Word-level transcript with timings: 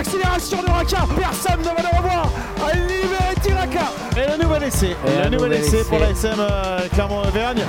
l'accélération 0.00 0.62
de 0.62 0.70
Raka. 0.70 1.06
Personne 1.14 1.60
ne 1.60 1.64
va 1.64 1.82
le 1.82 1.96
revoir. 1.98 2.30
Liberty 2.88 3.52
Raka. 3.52 3.92
Et 4.16 4.30
le 4.30 4.42
nouvel 4.42 4.62
essai. 4.62 4.96
Et 5.06 5.24
le 5.24 5.36
nouvel 5.36 5.52
essai 5.52 5.84
pour 5.84 5.98
la 5.98 6.10
SM 6.10 6.36
euh, 6.38 6.88
Clermont-Auvergne. 6.94 7.62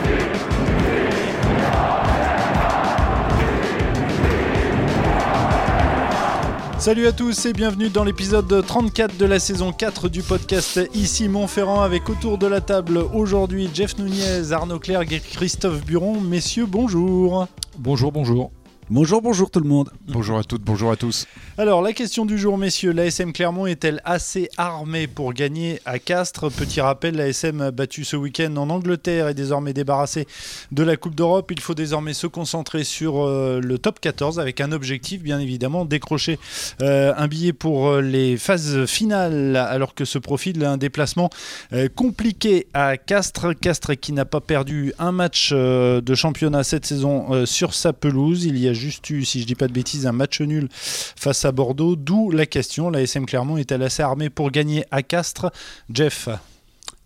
Salut 6.78 7.06
à 7.06 7.12
tous 7.12 7.46
et 7.46 7.54
bienvenue 7.54 7.90
dans 7.90 8.06
l'épisode 8.06 8.66
34 8.66 9.18
de 9.18 9.26
la 9.26 9.38
saison 9.38 9.74
4 9.74 10.08
du 10.08 10.24
podcast 10.24 10.80
Ici 10.96 11.28
Montferrand 11.28 11.84
avec 11.84 12.10
autour 12.10 12.38
de 12.38 12.48
la 12.48 12.62
table 12.62 12.98
aujourd'hui 13.14 13.70
Jeff 13.72 13.98
Nunez, 14.00 14.52
Arnaud 14.52 14.80
Clerc 14.80 15.12
et 15.12 15.20
Christophe 15.20 15.86
Buron. 15.86 16.22
Messieurs, 16.22 16.66
bonjour. 16.66 17.48
Bonjour, 17.78 18.12
bonjour. 18.12 18.52
Bonjour, 18.94 19.22
bonjour 19.22 19.50
tout 19.50 19.62
le 19.62 19.70
monde. 19.70 19.90
Bonjour 20.10 20.38
à 20.38 20.44
toutes, 20.44 20.64
bonjour 20.64 20.92
à 20.92 20.98
tous. 20.98 21.26
Alors, 21.58 21.82
la 21.82 21.94
question 21.94 22.26
du 22.26 22.38
jour, 22.38 22.58
messieurs, 22.58 22.92
l'ASM 22.92 23.32
Clermont 23.32 23.66
est-elle 23.66 24.02
assez 24.04 24.50
armée 24.58 25.08
pour 25.08 25.32
gagner 25.32 25.80
à 25.86 25.98
Castres? 25.98 26.52
Petit 26.52 26.82
rappel, 26.82 27.16
l'ASM 27.16 27.62
a 27.62 27.72
battu 27.72 28.04
ce 28.04 28.18
week-end 28.18 28.54
en 28.58 28.70
Angleterre 28.70 29.30
et 29.30 29.34
désormais 29.34 29.72
débarrassé 29.72 30.28
de 30.74 30.84
la 30.84 30.98
Coupe 30.98 31.16
d'Europe. 31.16 31.50
Il 31.52 31.62
faut 31.62 31.74
désormais 31.74 32.14
se 32.14 32.28
concentrer 32.28 32.84
sur 32.84 33.26
euh, 33.26 33.62
le 33.62 33.78
top 33.78 34.02
14 34.02 34.42
avec 34.42 34.60
un 34.60 34.74
objectif, 34.74 35.24
bien 35.24 35.40
évidemment, 35.40 35.86
décrocher 35.86 36.38
euh, 36.82 37.14
un 37.16 37.30
billet 37.30 37.54
pour 37.54 37.88
euh, 37.88 38.02
les 38.02 38.36
phases 38.36 38.86
finales, 38.88 39.56
alors 39.56 39.96
que 39.96 40.04
se 40.04 40.18
profile 40.18 40.66
un 40.66 40.76
déplacement 40.76 41.30
euh, 41.72 41.88
compliqué 41.88 42.68
à 42.74 42.98
Castres. 42.98 43.58
Castres 43.58 43.98
qui 43.98 44.12
n'a 44.12 44.26
pas 44.26 44.42
perdu 44.42 44.92
un 45.00 45.14
match 45.14 45.52
euh, 45.54 46.02
de 46.02 46.14
championnat 46.14 46.66
cette 46.66 46.86
saison 46.86 47.34
euh, 47.34 47.46
sur 47.46 47.74
sa 47.74 47.94
pelouse. 47.94 48.44
Il 48.44 48.58
y 48.58 48.68
a 48.68 48.74
juste 48.82 49.10
eu, 49.10 49.24
si 49.24 49.42
je 49.42 49.46
dis 49.46 49.56
pas 49.56 49.68
de 49.68 49.74
bêtises, 49.74 50.08
un 50.08 50.12
match 50.12 50.42
nul 50.42 50.68
face 50.72 51.46
à 51.46 51.52
Bordeaux. 51.52 51.96
D'où 51.96 52.32
la 52.32 52.46
question 52.46 52.90
la 52.90 53.02
SM 53.02 53.26
Clermont 53.26 53.58
est-elle 53.58 53.84
assez 53.84 54.04
armée 54.04 54.30
pour 54.30 54.52
gagner 54.52 54.84
à 54.92 55.04
Castres 55.04 55.52
Jeff? 55.94 56.28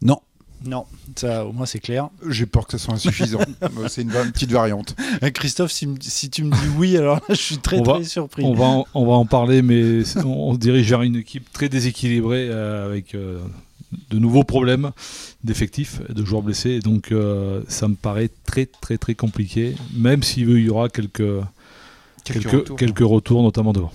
Non. 0.01 0.19
Non, 0.65 0.85
ça 1.15 1.45
au 1.45 1.51
moins 1.51 1.65
c'est 1.67 1.79
clair. 1.79 2.09
J'ai 2.27 2.45
peur 2.47 2.65
que 2.65 2.71
ça 2.71 2.83
soit 2.83 2.95
insuffisant. 2.95 3.39
Euh, 3.61 3.87
C'est 3.89 4.01
une, 4.01 4.09
petite 4.09 4.51
variante. 4.51 4.95
Euh, 5.21 5.29
Christophe, 5.29 5.71
si, 5.71 5.85
tu 6.31 6.43
me 6.43 6.51
dis 6.51 6.67
oui, 6.77 6.97
alors 6.97 7.17
là, 7.17 7.35
je 7.35 7.41
suis 7.41 7.57
très 7.57 7.77
On 7.79 7.83
très 7.83 7.99
va- 7.99 8.03
surpris. 8.03 8.43
On 8.43 8.53
va, 8.53 8.65
en, 8.65 8.85
on 8.95 9.05
va 9.05 9.13
en 9.13 9.25
parler, 9.25 9.61
mais 9.61 10.01
on, 10.17 10.49
on 10.49 10.53
se 10.53 10.59
dirige 10.59 10.89
vers 10.89 11.01
une 11.03 11.17
équipe 11.17 11.51
très 11.53 11.69
déséquilibrée 11.69 12.47
euh, 12.49 12.85
avec 12.87 13.13
euh, 13.13 13.39
de 14.09 14.17
nouveaux 14.17 14.43
problèmes 14.43 14.91
d'effectifs, 15.43 16.01
de 16.09 16.25
joueurs 16.25 16.41
blessés. 16.41 16.71
Et 16.71 16.79
donc, 16.79 17.11
euh, 17.11 17.61
ça 17.67 17.87
me 17.87 17.95
paraît 17.95 18.29
très, 18.45 18.65
très, 18.65 18.97
très 18.97 19.13
compliqué, 19.13 19.75
même 19.93 20.23
s'il 20.23 20.49
y 20.49 20.69
aura 20.69 20.89
quelques, 20.89 21.21
quelques, 22.33 22.51
retours. 22.51 22.75
quelques 22.77 22.99
retours, 22.99 23.41
notamment 23.43 23.71
devant. 23.73 23.91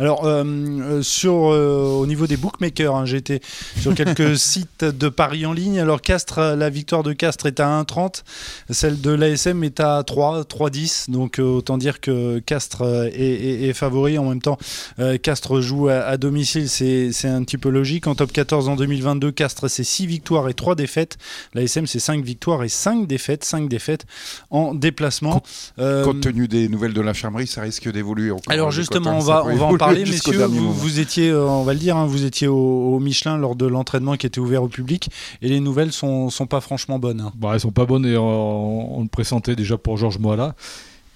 Alors, 0.00 0.24
euh, 0.26 0.44
euh, 0.44 1.02
sur, 1.02 1.50
euh, 1.52 1.82
au 2.00 2.06
niveau 2.06 2.26
des 2.26 2.36
bookmakers, 2.36 2.94
hein, 2.94 3.04
j'ai 3.04 3.16
été 3.16 3.40
sur 3.80 3.94
quelques 3.94 4.36
sites 4.38 4.84
de 4.84 5.08
paris 5.08 5.44
en 5.46 5.52
ligne. 5.52 5.80
Alors, 5.80 6.00
Castres, 6.02 6.38
la 6.56 6.70
victoire 6.70 7.02
de 7.02 7.12
Castres 7.12 7.46
est 7.46 7.58
à 7.60 7.66
1,30. 7.82 8.22
Celle 8.70 9.00
de 9.00 9.10
l'ASM 9.10 9.64
est 9.64 9.80
à 9.80 10.02
3, 10.04 10.42
3,10. 10.44 11.10
Donc, 11.10 11.38
euh, 11.40 11.42
autant 11.42 11.78
dire 11.78 12.00
que 12.00 12.38
Castres 12.40 12.82
est, 12.82 13.18
est- 13.18 13.68
est 13.68 13.72
favori. 13.72 14.18
En 14.18 14.28
même 14.28 14.40
temps, 14.42 14.58
euh, 15.00 15.18
Castres 15.18 15.60
joue 15.60 15.88
à, 15.88 15.96
à 16.00 16.16
domicile. 16.16 16.68
C'est 16.68 17.10
c'est 17.12 17.28
un 17.28 17.42
petit 17.42 17.58
peu 17.58 17.68
logique. 17.70 18.06
En 18.06 18.14
top 18.14 18.32
14 18.32 18.68
en 18.68 18.76
2022, 18.76 19.32
Castres, 19.32 19.68
c'est 19.68 19.84
6 19.84 20.06
victoires 20.06 20.48
et 20.48 20.54
3 20.54 20.74
défaites. 20.76 21.16
L'ASM, 21.54 21.86
c'est 21.86 21.98
5 21.98 22.24
victoires 22.24 22.62
et 22.62 22.68
5 22.68 23.06
défaites. 23.06 23.44
5 23.44 23.68
défaites 23.68 24.04
en 24.50 24.74
déplacement. 24.74 25.42
Euh, 25.78 26.04
Compte 26.04 26.20
tenu 26.20 26.46
des 26.48 26.68
nouvelles 26.68 26.92
de 26.94 27.00
l'infirmerie, 27.00 27.46
ça 27.46 27.62
risque 27.68 27.90
d'évoluer 27.92 28.30
encore. 28.30 28.52
alors 28.52 28.70
justement, 28.70 29.16
on 29.16 29.20
va, 29.20 29.44
on 29.44 29.54
va 29.56 29.66
en 29.66 29.76
parler, 29.76 30.04
messieurs. 30.04 30.44
Vous, 30.46 30.98
étiez, 30.98 31.30
euh, 31.30 31.46
on 31.46 31.62
va 31.62 31.72
le 31.74 31.78
dire, 31.78 31.96
hein, 31.96 32.06
vous 32.06 32.24
étiez 32.24 32.46
au, 32.48 32.56
au 32.94 32.98
Michelin 32.98 33.36
lors 33.38 33.54
de 33.56 33.66
l'entraînement 33.66 34.16
qui 34.16 34.26
était 34.26 34.40
ouvert 34.40 34.62
au 34.62 34.68
public, 34.68 35.10
et 35.42 35.48
les 35.48 35.60
nouvelles 35.60 35.92
sont, 35.92 36.30
sont 36.30 36.46
pas 36.46 36.60
franchement 36.60 36.98
bonnes. 36.98 37.20
hein. 37.20 37.32
Bon, 37.36 37.52
elles 37.52 37.60
sont 37.60 37.70
pas 37.72 37.86
bonnes 37.86 38.06
et 38.06 38.16
on, 38.16 38.98
on 38.98 39.02
le 39.02 39.08
pressentait 39.08 39.56
déjà 39.56 39.78
pour 39.78 39.96
Georges 39.96 40.18
Moala, 40.18 40.54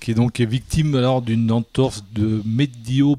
qui 0.00 0.10
est 0.12 0.14
donc 0.14 0.38
est 0.40 0.46
victime 0.46 0.94
alors 0.94 1.22
d'une 1.22 1.50
entorse 1.52 2.04
de 2.14 2.42
médio 2.44 3.16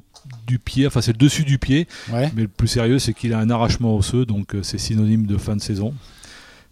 du 0.47 0.57
pied, 0.59 0.87
enfin 0.87 1.01
c'est 1.01 1.11
le 1.13 1.17
dessus 1.17 1.43
du 1.43 1.57
pied, 1.57 1.87
Ouais. 2.11 2.31
Mais 2.35 2.43
le 2.43 2.47
plus 2.47 2.67
sérieux, 2.67 2.99
c'est 2.99 3.13
qu'il 3.13 3.33
a 3.33 3.39
un 3.39 3.49
arrachement 3.49 3.95
osseux, 3.95 4.25
donc 4.25 4.55
euh, 4.55 4.63
c'est 4.63 4.77
synonyme 4.77 5.25
de 5.25 5.37
fin 5.37 5.55
de 5.55 5.61
saison. 5.61 5.93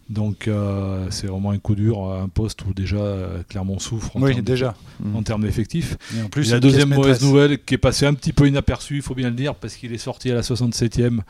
Donc 0.08 0.46
euh, 0.48 1.06
c'est 1.10 1.26
vraiment 1.26 1.52
un 1.52 1.58
coup 1.58 1.74
dur 1.74 2.10
à 2.10 2.20
un 2.20 2.28
poste 2.28 2.64
où 2.66 2.74
déjà 2.74 2.96
euh, 2.98 3.42
Clermont 3.48 3.78
souffre 3.78 4.14
en 4.16 4.22
Oui, 4.22 4.32
termes, 4.32 4.44
déjà. 4.44 4.74
en 5.14 5.22
termes 5.22 5.42
d'effectifs. 5.42 5.96
Et 6.18 6.22
en 6.22 6.28
plus, 6.28 6.48
Et 6.48 6.52
la 6.52 6.60
deuxième 6.60 6.90
mauvaise 6.90 7.12
maîtresse. 7.12 7.22
nouvelle 7.22 7.58
qui 7.64 7.74
est 7.74 7.78
passée 7.78 8.04
un 8.06 8.12
petit 8.14 8.32
peu 8.32 8.46
inaperçue, 8.46 8.96
il 8.96 9.02
faut 9.02 9.14
bien 9.14 9.30
le 9.30 9.36
dire, 9.36 9.54
parce 9.54 9.74
qu'il 9.74 9.92
est 9.92 9.98
sorti 9.98 10.30
à 10.30 10.34
la 10.34 10.42
67e 10.42 11.20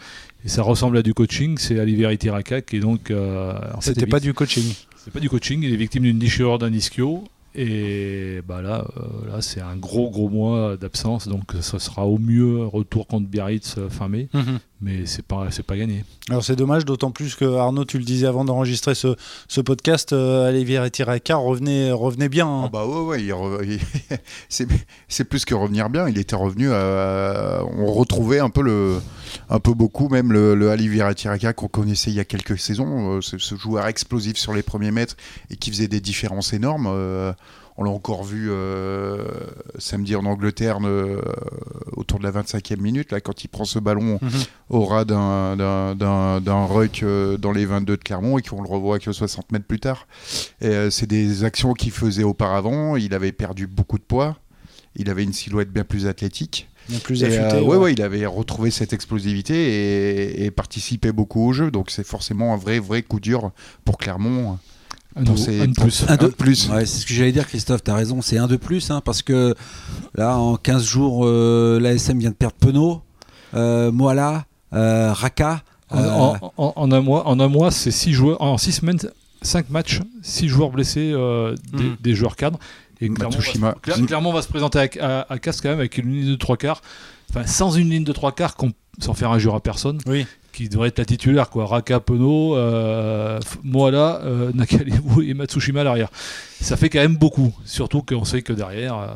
et 0.44 0.49
ça 0.49 0.62
ressemble 0.62 0.97
à 0.97 1.03
du 1.03 1.15
coaching, 1.15 1.59
c'est 1.59 1.78
Alivier 1.78 2.16
Tiraka 2.19 2.61
qui 2.62 2.77
est 2.77 2.81
donc... 2.81 3.11
euh, 3.11 3.53
C'était 3.81 4.06
pas 4.06 4.19
du 4.21 4.34
coaching. 4.34 4.65
c'est 4.97 5.12
pas 5.12 5.21
du 5.21 5.28
coaching, 5.31 5.61
il 5.62 5.72
est 5.72 5.77
victime 5.77 6.03
d'une 6.03 6.19
déchirure 6.19 6.59
d'un 6.59 6.72
ischio. 6.72 7.22
Et 7.55 8.41
bah 8.49 8.63
là, 8.63 8.87
euh, 8.97 9.31
là 9.31 9.43
c'est 9.43 9.61
un 9.61 9.77
gros 9.77 10.11
gros 10.11 10.29
mois 10.31 10.77
d'absence, 10.79 11.29
donc 11.29 11.43
ça 11.61 11.79
sera 11.79 12.07
au 12.07 12.17
mieux 12.19 12.65
retour 12.67 13.07
contre 13.07 13.27
Biarritz 13.29 13.75
euh, 13.77 13.91
fin 13.91 14.09
mai, 14.09 14.29
mais 14.81 15.05
c'est 15.05 15.25
pas 15.25 15.49
c'est 15.51 15.62
pas 15.62 15.77
gagné. 15.77 16.05
Alors 16.31 16.43
c'est 16.43 16.57
dommage, 16.57 16.87
d'autant 16.87 17.11
plus 17.11 17.35
que 17.35 17.45
Arnaud, 17.45 17.85
tu 17.85 17.99
le 17.99 18.05
disais 18.05 18.27
avant 18.27 18.47
d'enregistrer 18.47 18.95
ce, 18.95 19.17
ce 19.49 19.61
podcast, 19.61 20.15
euh, 20.15 20.49
Olivier 20.49 20.81
Tiraka 20.91 21.37
revenait, 21.37 21.93
revenait 21.93 22.31
bien. 22.31 22.47
hein. 22.49 22.62
Ah 22.67 22.71
bah 22.73 22.87
ouais, 22.87 23.01
ouais, 23.03 23.23
il 23.23 23.31
re- 23.33 23.79
c'est 24.49 24.67
c'est 25.09 25.25
plus 25.25 25.45
que 25.45 25.55
revenir 25.55 25.91
bien. 25.91 26.09
Il 26.09 26.17
était 26.19 26.37
revenu. 26.37 26.73
à- 26.73 27.62
on 27.77 27.93
retrouvait 27.93 28.39
un 28.41 28.49
peu 28.51 28.62
le, 28.62 28.99
un 29.51 29.61
peu 29.61 29.75
beaucoup 29.75 30.09
même 30.09 30.33
le, 30.33 30.55
le 30.55 30.71
Aliviera 30.71 31.12
Tiraka 31.15 31.53
qu'on 31.53 31.69
connaissait 31.69 32.11
il 32.11 32.17
y 32.17 32.21
a 32.21 32.25
quelques 32.25 32.59
saisons. 32.59 33.17
euh, 33.17 33.21
ce, 33.21 33.37
ce 33.37 33.57
joueur 33.57 33.87
explosif 33.89 34.37
sur 34.39 34.55
les 34.55 34.62
premiers 34.62 34.91
mètres 34.91 35.17
et 35.51 35.57
qui 35.57 35.71
faisait 35.71 35.89
des 35.89 36.01
différences 36.01 36.55
énormes. 36.55 36.87
euh, 36.89 37.33
on 37.78 37.84
l'a 37.84 37.91
encore 37.91 38.22
vu 38.25 38.49
euh, 38.50 39.25
samedi 39.78 40.15
en 40.15 40.25
Angleterre 40.27 40.78
euh, 40.84 41.21
autour 41.97 42.19
de 42.19 42.25
la 42.25 42.31
25e 42.31 42.78
minute, 42.81 43.12
là, 43.12 43.21
quand 43.21 43.44
il 43.44 43.49
prend 43.49 43.65
ce 43.65 43.78
ballon 43.78 44.19
Mhm. 44.21 44.31
au 44.71 44.84
ras 44.84 45.05
d'un- 45.05 46.66
ruck 46.66 47.03
euh, 47.03 47.37
dans 47.38 47.53
les 47.53 47.65
22 47.65 47.97
de 47.97 48.03
Clermont 48.03 48.38
et 48.38 48.43
qu'on 48.43 48.62
le 48.62 48.69
revoit 48.69 48.99
que 48.99 49.12
60 49.12 49.53
mètres 49.53 49.65
plus 49.66 49.81
tard. 49.81 50.06
C'est 50.61 51.06
des 51.06 51.44
actions 51.44 51.72
qu'il 51.72 51.93
faisait 51.93 52.25
auparavant. 52.25 52.97
Il 52.97 53.15
avait 53.15 53.32
perdu 53.32 53.66
beaucoup 53.66 53.99
de 53.99 54.05
poids. 54.05 54.37
Il 54.97 55.09
avait 55.09 55.22
une 55.25 55.32
silhouette 55.32 55.72
bien 55.72 55.84
plus 55.84 56.06
athlétique. 56.06 56.69
Il 56.88 56.97
est 56.97 57.03
plus 57.03 57.22
affûté. 57.25 57.61
ouais. 57.61 57.66
ouais, 57.66 57.77
ouais, 57.77 57.93
il 57.93 58.03
avait 58.03 58.27
retrouvé 58.27 58.71
cette 58.71 58.93
explosivité 58.93 59.55
et, 59.55 60.44
et 60.44 60.50
participait 60.50 61.12
beaucoup 61.12 61.47
au 61.47 61.53
jeu. 61.53 61.71
Donc 61.71 61.91
c'est 61.91 62.05
forcément 62.06 62.53
un 62.53 62.56
vrai, 62.56 62.78
vrai 62.81 63.03
coup 63.03 63.21
dur 63.21 63.53
pour 63.84 63.97
Clermont. 63.99 64.59
Un, 65.17 65.25
Pour 65.25 65.34
nouveau- 65.34 65.45
ces- 65.45 65.61
un 65.61 65.67
de 65.67 65.73
plus. 65.75 66.05
Un 66.09 66.17
de 66.17 66.27
plus. 66.28 66.69
Ouais, 66.71 66.87
c'est 66.87 67.00
ce 67.00 67.06
que 67.06 67.12
j'allais 67.12 67.33
dire, 67.33 67.47
Christophe, 67.47 67.83
t'as 67.84 67.95
raison, 67.95 68.23
c'est 68.23 68.39
un 68.39 68.47
de 68.47 68.56
plus, 68.56 68.91
hein, 68.91 69.03
parce 69.05 69.23
que 69.23 69.55
là, 70.15 70.37
en 70.39 70.56
15 70.56 70.84
jours, 70.84 71.23
euh, 71.27 71.78
l'ASM 71.81 72.19
vient 72.19 72.31
de 72.31 72.34
perdre 72.34 72.56
Penaud, 72.59 73.03
euh, 73.55 73.93
Moala, 73.93 74.47
euh, 74.73 75.12
Raka. 75.12 75.62
En, 75.91 75.99
euh, 75.99 76.09
en- 76.11 76.53
en- 76.56 76.73
en 76.77 76.93
un 76.93 77.00
mois, 77.03 77.28
en 77.28 77.39
un 77.41 77.49
mois, 77.49 77.71
c'est 77.71 77.91
six 77.91 78.15
joueurs. 78.15 78.41
En 78.41 78.56
six 78.56 78.73
semaines, 78.73 78.99
cinq 79.43 79.69
matchs, 79.69 80.00
six 80.23 80.49
joueurs 80.49 80.71
blessés, 80.71 81.12
euh, 81.12 81.55
des, 81.75 81.91
des 82.00 82.15
joueurs 82.15 82.37
cadres. 82.37 82.59
Et 83.03 83.09
Clermont 83.11 83.31
va, 83.33 83.37
Matsushima. 83.39 83.75
se- 83.84 83.91
Cler- 83.91 84.06
Clermont 84.06 84.33
va 84.33 84.41
se 84.43 84.49
présenter 84.49 84.79
à, 85.00 85.27
à, 85.29 85.39
quand 85.39 85.65
même 85.65 85.73
avec 85.79 85.99
une 85.99 86.11
ligne 86.11 86.31
de 86.31 86.37
trois 86.37 86.56
quarts. 86.56 86.81
Enfin, 87.29 87.47
sans 87.47 87.73
une 87.73 87.91
ligne 87.91 88.05
de 88.05 88.12
trois 88.12 88.33
quarts, 88.33 88.56
qu'on- 88.56 88.73
sans 89.00 89.12
faire 89.12 89.31
injure 89.33 89.55
à 89.55 89.61
personne, 89.61 89.99
Oui. 90.06 90.25
Qui 90.53 90.69
devrait 90.69 90.89
être 90.89 90.99
la 90.99 91.05
titulaire, 91.05 91.49
quoi. 91.51 91.67
Raka, 91.67 91.99
Penaud, 92.01 92.55
euh, 92.57 93.41
Moala, 93.65 94.21
euh, 94.25 94.53
et 95.23 95.35
Matsushima 95.35 95.81
à 95.81 95.85
l'arrière. 95.85 96.09
Ça 96.61 96.77
fait 96.77 96.89
quand 96.91 97.01
même 97.01 97.17
beaucoup. 97.17 97.53
Surtout 97.65 98.03
qu'on 98.03 98.25
sait 98.25 98.43
que 98.43 98.53
derrière, 98.53 98.97
euh, 98.99 99.07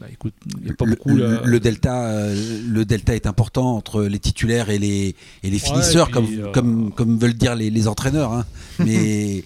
bah, 0.00 0.06
écoute, 0.12 0.34
il 0.58 0.64
n'y 0.64 0.70
a 0.70 0.74
pas 0.74 0.84
le, 0.84 0.90
beaucoup. 0.96 1.10
le- 1.10 1.40
le 1.44 1.60
delta, 1.60 2.06
euh, 2.08 2.60
le 2.68 2.84
delta 2.84 3.14
est 3.14 3.26
important 3.26 3.76
entre 3.76 4.02
les 4.02 4.18
titulaires 4.18 4.70
et 4.70 4.78
les, 4.78 5.14
et 5.42 5.50
les 5.50 5.58
finisseurs, 5.58 6.08
et 6.08 6.12
comme, 6.12 6.26
puis, 6.26 6.40
comme, 6.52 6.92
comme 6.92 7.18
veulent 7.18 7.34
dire 7.34 7.54
les, 7.54 7.70
les 7.70 7.88
entraîneurs. 7.88 8.32
hein. 8.32 8.44
Mais 8.80 9.44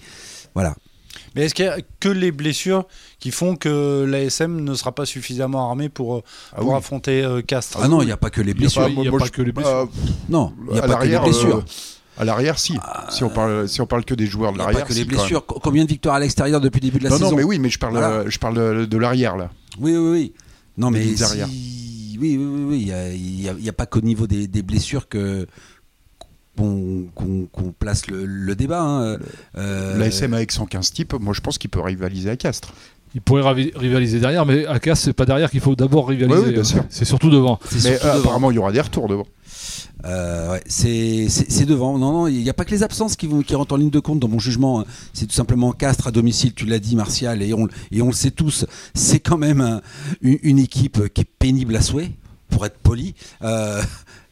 voilà. 0.53 0.75
Mais 1.37 1.45
est-ce 1.45 1.55
qu'il 1.55 1.65
y 1.65 1.67
a 1.69 1.77
que 1.99 2.09
les 2.09 2.31
blessures 2.31 2.85
qui 3.19 3.31
font 3.31 3.55
que 3.55 4.03
l'ASM 4.07 4.59
ne 4.61 4.73
sera 4.73 4.93
pas 4.93 5.05
suffisamment 5.05 5.69
armé 5.69 5.87
pour, 5.89 6.17
euh, 6.17 6.23
Ah 6.53 6.57
pour 6.57 6.71
oui. 6.71 6.77
affronter 6.77 7.23
euh, 7.23 7.41
Castres 7.41 7.79
Ah 7.81 7.87
non, 7.87 8.01
il 8.01 8.05
n'y 8.07 8.11
a 8.11 8.17
pas 8.17 8.29
que 8.29 8.41
les 8.41 8.51
Il 8.51 8.55
y 8.55 8.57
a 8.57 8.59
blessures. 8.61 8.81
pas- 8.83 8.89
il 8.89 9.03
y 9.03 9.07
a 9.07 9.11
pas 9.11 9.29
que 9.29 9.41
les 9.41 9.51
bah, 9.51 9.61
blessures. 9.61 9.89
Non, 10.29 10.53
il 10.67 10.73
n'y 10.73 10.79
a 10.79 10.83
à 10.83 10.87
pas 10.87 10.95
que 10.95 11.03
les 11.05 11.11
l'arrière, 11.11 11.23
blessures. 11.23 11.57
euh, 11.57 11.61
à 12.19 12.25
l'arrière, 12.25 12.57
si. 12.59 12.77
si, 13.09 13.23
on 13.23 13.29
parle, 13.29 13.69
si 13.69 13.79
on 13.81 13.85
parle 13.87 14.03
que 14.03 14.15
des 14.15 14.25
joueurs 14.25 14.51
de 14.51 14.57
n'y 14.57 14.63
a 14.63 14.65
pas 14.65 14.71
l'arrière. 14.71 14.87
que 14.87 14.93
les 14.93 15.01
si, 15.01 15.05
blessures. 15.05 15.45
Co- 15.45 15.59
Combien 15.63 15.83
de 15.83 15.89
victoires 15.89 16.15
à 16.15 16.19
l'extérieur 16.19 16.59
depuis 16.59 16.79
le 16.79 16.87
début 16.87 16.97
de 16.99 17.03
la 17.03 17.11
Non, 17.11 17.17
saison 17.17 17.29
non, 17.31 17.37
mais 17.37 17.43
oui, 17.43 17.59
mais 17.59 17.69
je 17.69 17.77
parle, 17.79 17.93
Voilà. 17.93 18.27
je 18.27 18.37
parle 18.39 18.87
de, 18.87 18.97
l'arrière, 18.97 19.37
là. 19.37 19.51
Oui, 19.79 19.95
oui, 19.95 20.09
oui. 20.11 20.33
Non, 20.77 20.89
Des 20.91 20.99
mais 20.99 21.15
si- 21.15 22.17
oui, 22.19 22.35
oui, 22.35 22.37
oui, 22.37 22.63
oui. 22.67 22.81
Il 23.41 23.47
a- 23.49 23.53
n'y 23.53 23.69
a, 23.69 23.73
pas 23.73 23.85
qu'au 23.85 24.01
niveau 24.01 24.25
des, 24.25 24.47
des 24.47 24.63
blessures 24.63 25.07
que 25.07 25.45
qu'on 26.57 27.73
place 27.79 28.07
le, 28.07 28.25
le 28.25 28.55
débat. 28.55 28.81
hein. 28.81 29.17
Euh, 29.57 29.97
L'ASM 29.97 30.33
avec 30.33 30.51
115 30.51 30.91
types, 30.91 31.13
moi 31.19 31.33
je 31.33 31.41
pense 31.41 31.57
qu'il 31.57 31.69
peut 31.69 31.81
rivaliser 31.81 32.29
à 32.29 32.35
Castres. 32.37 32.73
il 33.15 33.21
pourrait 33.21 33.43
rivaliser 33.75 34.19
derrière, 34.19 34.45
mais 34.45 34.65
à 34.65 34.79
Castres, 34.79 35.05
c'est 35.05 35.13
pas 35.13 35.25
derrière 35.25 35.49
qu'il 35.49 35.61
faut 35.61 35.75
d'abord 35.75 36.07
rivaliser. 36.09 36.59
Hein. 36.77 36.85
c'est 36.89 37.05
surtout 37.05 37.29
devant. 37.29 37.59
Mais 37.83 37.99
apparemment, 38.01 38.51
il 38.51 38.55
y 38.55 38.59
aura 38.59 38.71
des 38.71 38.81
retours 38.81 39.07
devant. 39.07 39.25
Euh, 40.05 40.59
c'est 40.67 41.65
devant. 41.65 41.97
Non, 41.97 42.11
non, 42.13 42.27
il 42.27 42.41
n'y 42.43 42.49
a 42.49 42.53
pas 42.53 42.65
que 42.65 42.71
les 42.71 42.83
absences 42.83 43.15
qui, 43.15 43.25
vont, 43.27 43.41
qui 43.41 43.55
rentrent 43.55 43.73
en 43.73 43.77
ligne 43.77 43.89
de 43.89 43.99
compte 43.99 44.19
dans 44.19 44.27
mon 44.27 44.39
jugement. 44.39 44.79
Hein. 44.81 44.85
C'est 45.13 45.25
tout 45.25 45.33
simplement 45.33 45.71
Castres 45.71 46.07
à 46.07 46.11
domicile, 46.11 46.53
tu 46.53 46.65
l'as 46.65 46.79
dit, 46.79 46.95
Martial, 46.95 47.41
et 47.41 47.53
on, 47.53 47.67
et 47.91 48.01
on 48.01 48.07
le 48.07 48.13
sait 48.13 48.31
tous. 48.31 48.65
C'est 48.93 49.19
quand 49.19 49.37
même 49.37 49.81
une, 50.21 50.59
équipe 50.59 51.11
qui 51.13 51.21
est 51.21 51.29
pénible 51.39 51.75
à 51.75 51.81
souhait, 51.81 52.11
pour 52.49 52.65
être 52.65 52.77
poli. 52.77 53.15
Euh, 53.43 53.81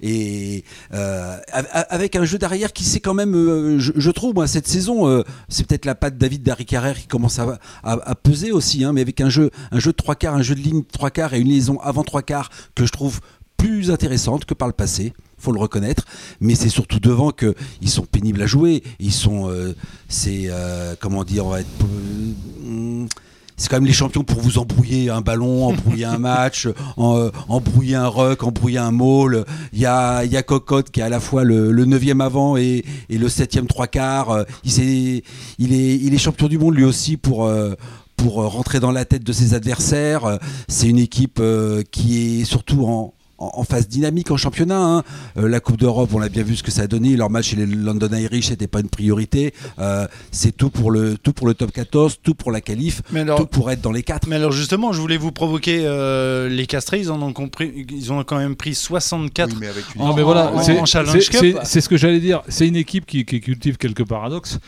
et 0.01 0.63
euh, 0.93 1.37
avec 1.51 2.15
un 2.15 2.25
jeu 2.25 2.37
derrière 2.37 2.73
qui 2.73 2.83
s'est 2.83 2.99
quand 2.99 3.13
même, 3.13 3.79
je, 3.79 4.11
trouve, 4.11 4.33
moi, 4.33 4.47
cette 4.47 4.67
saison, 4.67 5.23
c'est 5.49 5.65
peut-être 5.67 5.85
la 5.85 5.95
patte 5.95 6.17
David 6.17 6.43
Darry 6.43 6.65
Carrère 6.65 6.97
qui 6.97 7.07
commence 7.07 7.39
à, 7.39 8.15
peser 8.23 8.51
aussi, 8.51 8.83
hein, 8.83 8.93
mais 8.93 9.01
avec 9.01 9.21
un 9.21 9.29
jeu, 9.29 9.51
un 9.71 9.79
jeu 9.79 9.91
de 9.91 9.97
trois 9.97 10.15
quarts, 10.15 10.35
un 10.35 10.41
jeu 10.41 10.55
de 10.55 10.61
ligne 10.61 10.83
trois 10.83 11.11
quarts 11.11 11.33
et 11.33 11.39
une 11.39 11.49
liaison 11.49 11.79
avant 11.81 12.03
trois 12.03 12.21
quarts 12.21 12.49
que 12.75 12.85
je 12.85 12.91
trouve 12.91 13.21
plus 13.57 13.91
intéressante 13.91 14.45
que 14.45 14.53
par 14.53 14.67
le 14.67 14.73
passé 14.73 15.13
faut 15.37 15.51
le 15.51 15.59
reconnaître. 15.59 16.05
Mais 16.39 16.55
c'est 16.55 16.69
surtout 16.69 16.99
devant 16.99 17.31
que 17.31 17.55
ils 17.81 17.89
sont 17.89 18.05
pénibles 18.05 18.41
à 18.41 18.47
jouer. 18.47 18.83
Ils 18.99 19.13
sont, 19.13 19.49
euh, 19.49 19.73
c'est 20.09 20.45
euh, 20.47 20.95
comment 20.99 21.23
dire, 21.23 21.45
on 21.45 21.49
va 21.49 21.61
être 21.61 21.67
euh, 21.83 22.24
c'est 23.57 23.69
quand 23.69 23.77
même 23.77 23.85
les 23.85 23.93
champions 23.93 24.23
pour 24.23 24.39
vous 24.39 24.57
embrouiller 24.57 25.09
un 25.09 25.21
ballon, 25.21 25.65
embrouiller 25.69 26.05
un 26.05 26.17
match, 26.17 26.67
embrouiller 26.97 27.95
un 27.95 28.07
ruck, 28.07 28.43
embrouiller 28.43 28.79
un 28.79 28.91
maul. 28.91 29.45
Il 29.73 29.79
y 29.79 29.85
a, 29.85 30.23
y 30.25 30.37
a 30.37 30.43
Cocotte 30.43 30.91
qui 30.91 30.99
est 30.99 31.03
à 31.03 31.09
la 31.09 31.19
fois 31.19 31.43
le, 31.43 31.71
le 31.71 31.85
9 31.85 32.03
avant 32.19 32.57
et, 32.57 32.83
et 33.09 33.17
le 33.17 33.29
7 33.29 33.67
trois 33.67 33.87
quarts. 33.87 34.45
Il 34.63 34.79
est, 34.81 35.23
il, 35.59 35.73
est, 35.73 35.95
il 35.95 36.13
est 36.13 36.17
champion 36.17 36.47
du 36.47 36.57
monde 36.57 36.75
lui 36.75 36.83
aussi 36.83 37.17
pour, 37.17 37.49
pour 38.17 38.33
rentrer 38.35 38.79
dans 38.79 38.91
la 38.91 39.05
tête 39.05 39.23
de 39.23 39.33
ses 39.33 39.53
adversaires. 39.53 40.39
C'est 40.67 40.87
une 40.87 40.99
équipe 40.99 41.41
qui 41.91 42.41
est 42.41 42.45
surtout 42.45 42.85
en, 42.85 43.13
en, 43.53 43.63
phase 43.63 43.87
dynamique 43.87 44.31
en 44.31 44.37
championnat. 44.37 44.79
Hein. 44.79 45.03
Euh, 45.37 45.47
la 45.47 45.59
Coupe 45.59 45.77
d'Europe, 45.77 46.09
on 46.13 46.19
l'a 46.19 46.29
bien 46.29 46.43
vu 46.43 46.55
ce 46.55 46.63
que 46.63 46.71
ça 46.71 46.83
a 46.83 46.87
donné. 46.87 47.15
Leur 47.15 47.29
match 47.29 47.49
chez 47.49 47.55
les 47.55 47.65
London 47.65 48.09
Irish, 48.11 48.49
n'était 48.49 48.67
pas 48.67 48.79
une 48.79 48.89
priorité. 48.89 49.53
Euh, 49.79 50.07
c'est 50.31 50.55
tout 50.55 50.69
pour 50.69 50.91
le 50.91 51.17
tout 51.17 51.33
pour 51.33 51.47
le 51.47 51.53
top 51.53 51.71
14, 51.71 52.17
tout 52.21 52.35
pour 52.35 52.51
la 52.51 52.61
qualif, 52.61 53.01
tout 53.37 53.47
pour 53.47 53.71
être 53.71 53.81
dans 53.81 53.91
les 53.91 54.03
4 54.03 54.27
Mais 54.27 54.37
alors 54.37 54.51
justement, 54.51 54.93
je 54.93 55.01
voulais 55.01 55.17
vous 55.17 55.31
provoquer 55.31 55.81
euh, 55.83 56.49
les 56.49 56.65
Castrés. 56.65 56.99
Ils 56.99 57.11
en 57.11 57.21
ont 57.21 57.33
compris, 57.33 57.85
ils 57.89 58.11
ont 58.11 58.23
quand 58.23 58.37
même 58.37 58.55
pris 58.55 58.75
64 58.75 59.55
mais 59.59 59.67
mais 60.15 60.23
voilà, 60.23 60.51
en, 60.53 60.85
Challenge 60.85 61.29
Cup. 61.29 61.59
C'est 61.63 61.81
ce 61.81 61.89
que 61.89 61.97
j'allais 61.97 62.19
dire. 62.19 62.41
C'est 62.47 62.67
une 62.67 62.75
équipe 62.75 63.05
qui, 63.05 63.25
qui 63.25 63.41
cultive 63.41 63.77
quelques 63.77 64.05
paradoxes 64.05 64.59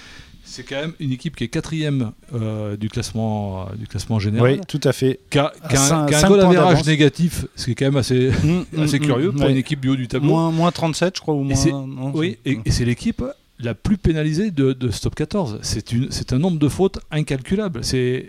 c'est 0.47 0.63
quand 0.63 0.77
même 0.77 0.93
une 0.99 1.11
équipe 1.11 1.35
qui 1.35 1.43
est 1.43 1.49
quatrième 1.49 2.11
euh, 2.33 2.77
du, 2.77 2.89
classement, 2.89 3.63
euh, 3.63 3.75
du 3.75 3.85
classement 3.85 4.17
général. 4.17 4.53
Oui, 4.53 4.61
tout 4.67 4.79
à 4.83 4.93
fait. 4.93 5.19
Qui 5.29 5.39
a, 5.39 5.51
un, 5.69 6.05
goal 6.05 6.39
average 6.39 6.85
négatif, 6.85 7.45
ce 7.55 7.65
qui 7.65 7.71
est 7.71 7.75
quand 7.75 7.85
même 7.85 7.97
assez, 7.97 8.31
mm, 8.31 8.63
mm, 8.71 8.81
assez 8.81 8.99
curieux 8.99 9.31
mm, 9.31 9.35
pour 9.35 9.49
une 9.49 9.57
équipe 9.57 9.81
du 9.81 9.89
haut 9.89 9.95
du 9.95 10.07
tableau. 10.07 10.29
Moins, 10.29 10.51
moins 10.51 10.71
37, 10.71 11.17
je 11.17 11.21
crois, 11.21 11.35
ou 11.35 11.43
moins. 11.43 12.11
oui, 12.13 12.37
et, 12.45 12.59
c'est 12.71 12.85
l'équipe 12.85 13.23
la 13.59 13.73
plus 13.73 13.97
pénalisée 13.97 14.51
de, 14.51 14.71
de 14.73 14.89
Stop 14.89 15.15
14. 15.15 15.59
C'est 15.61 16.33
un 16.33 16.39
nombre 16.39 16.59
de 16.59 16.69
fautes 16.69 16.99
incalculable. 17.11 17.81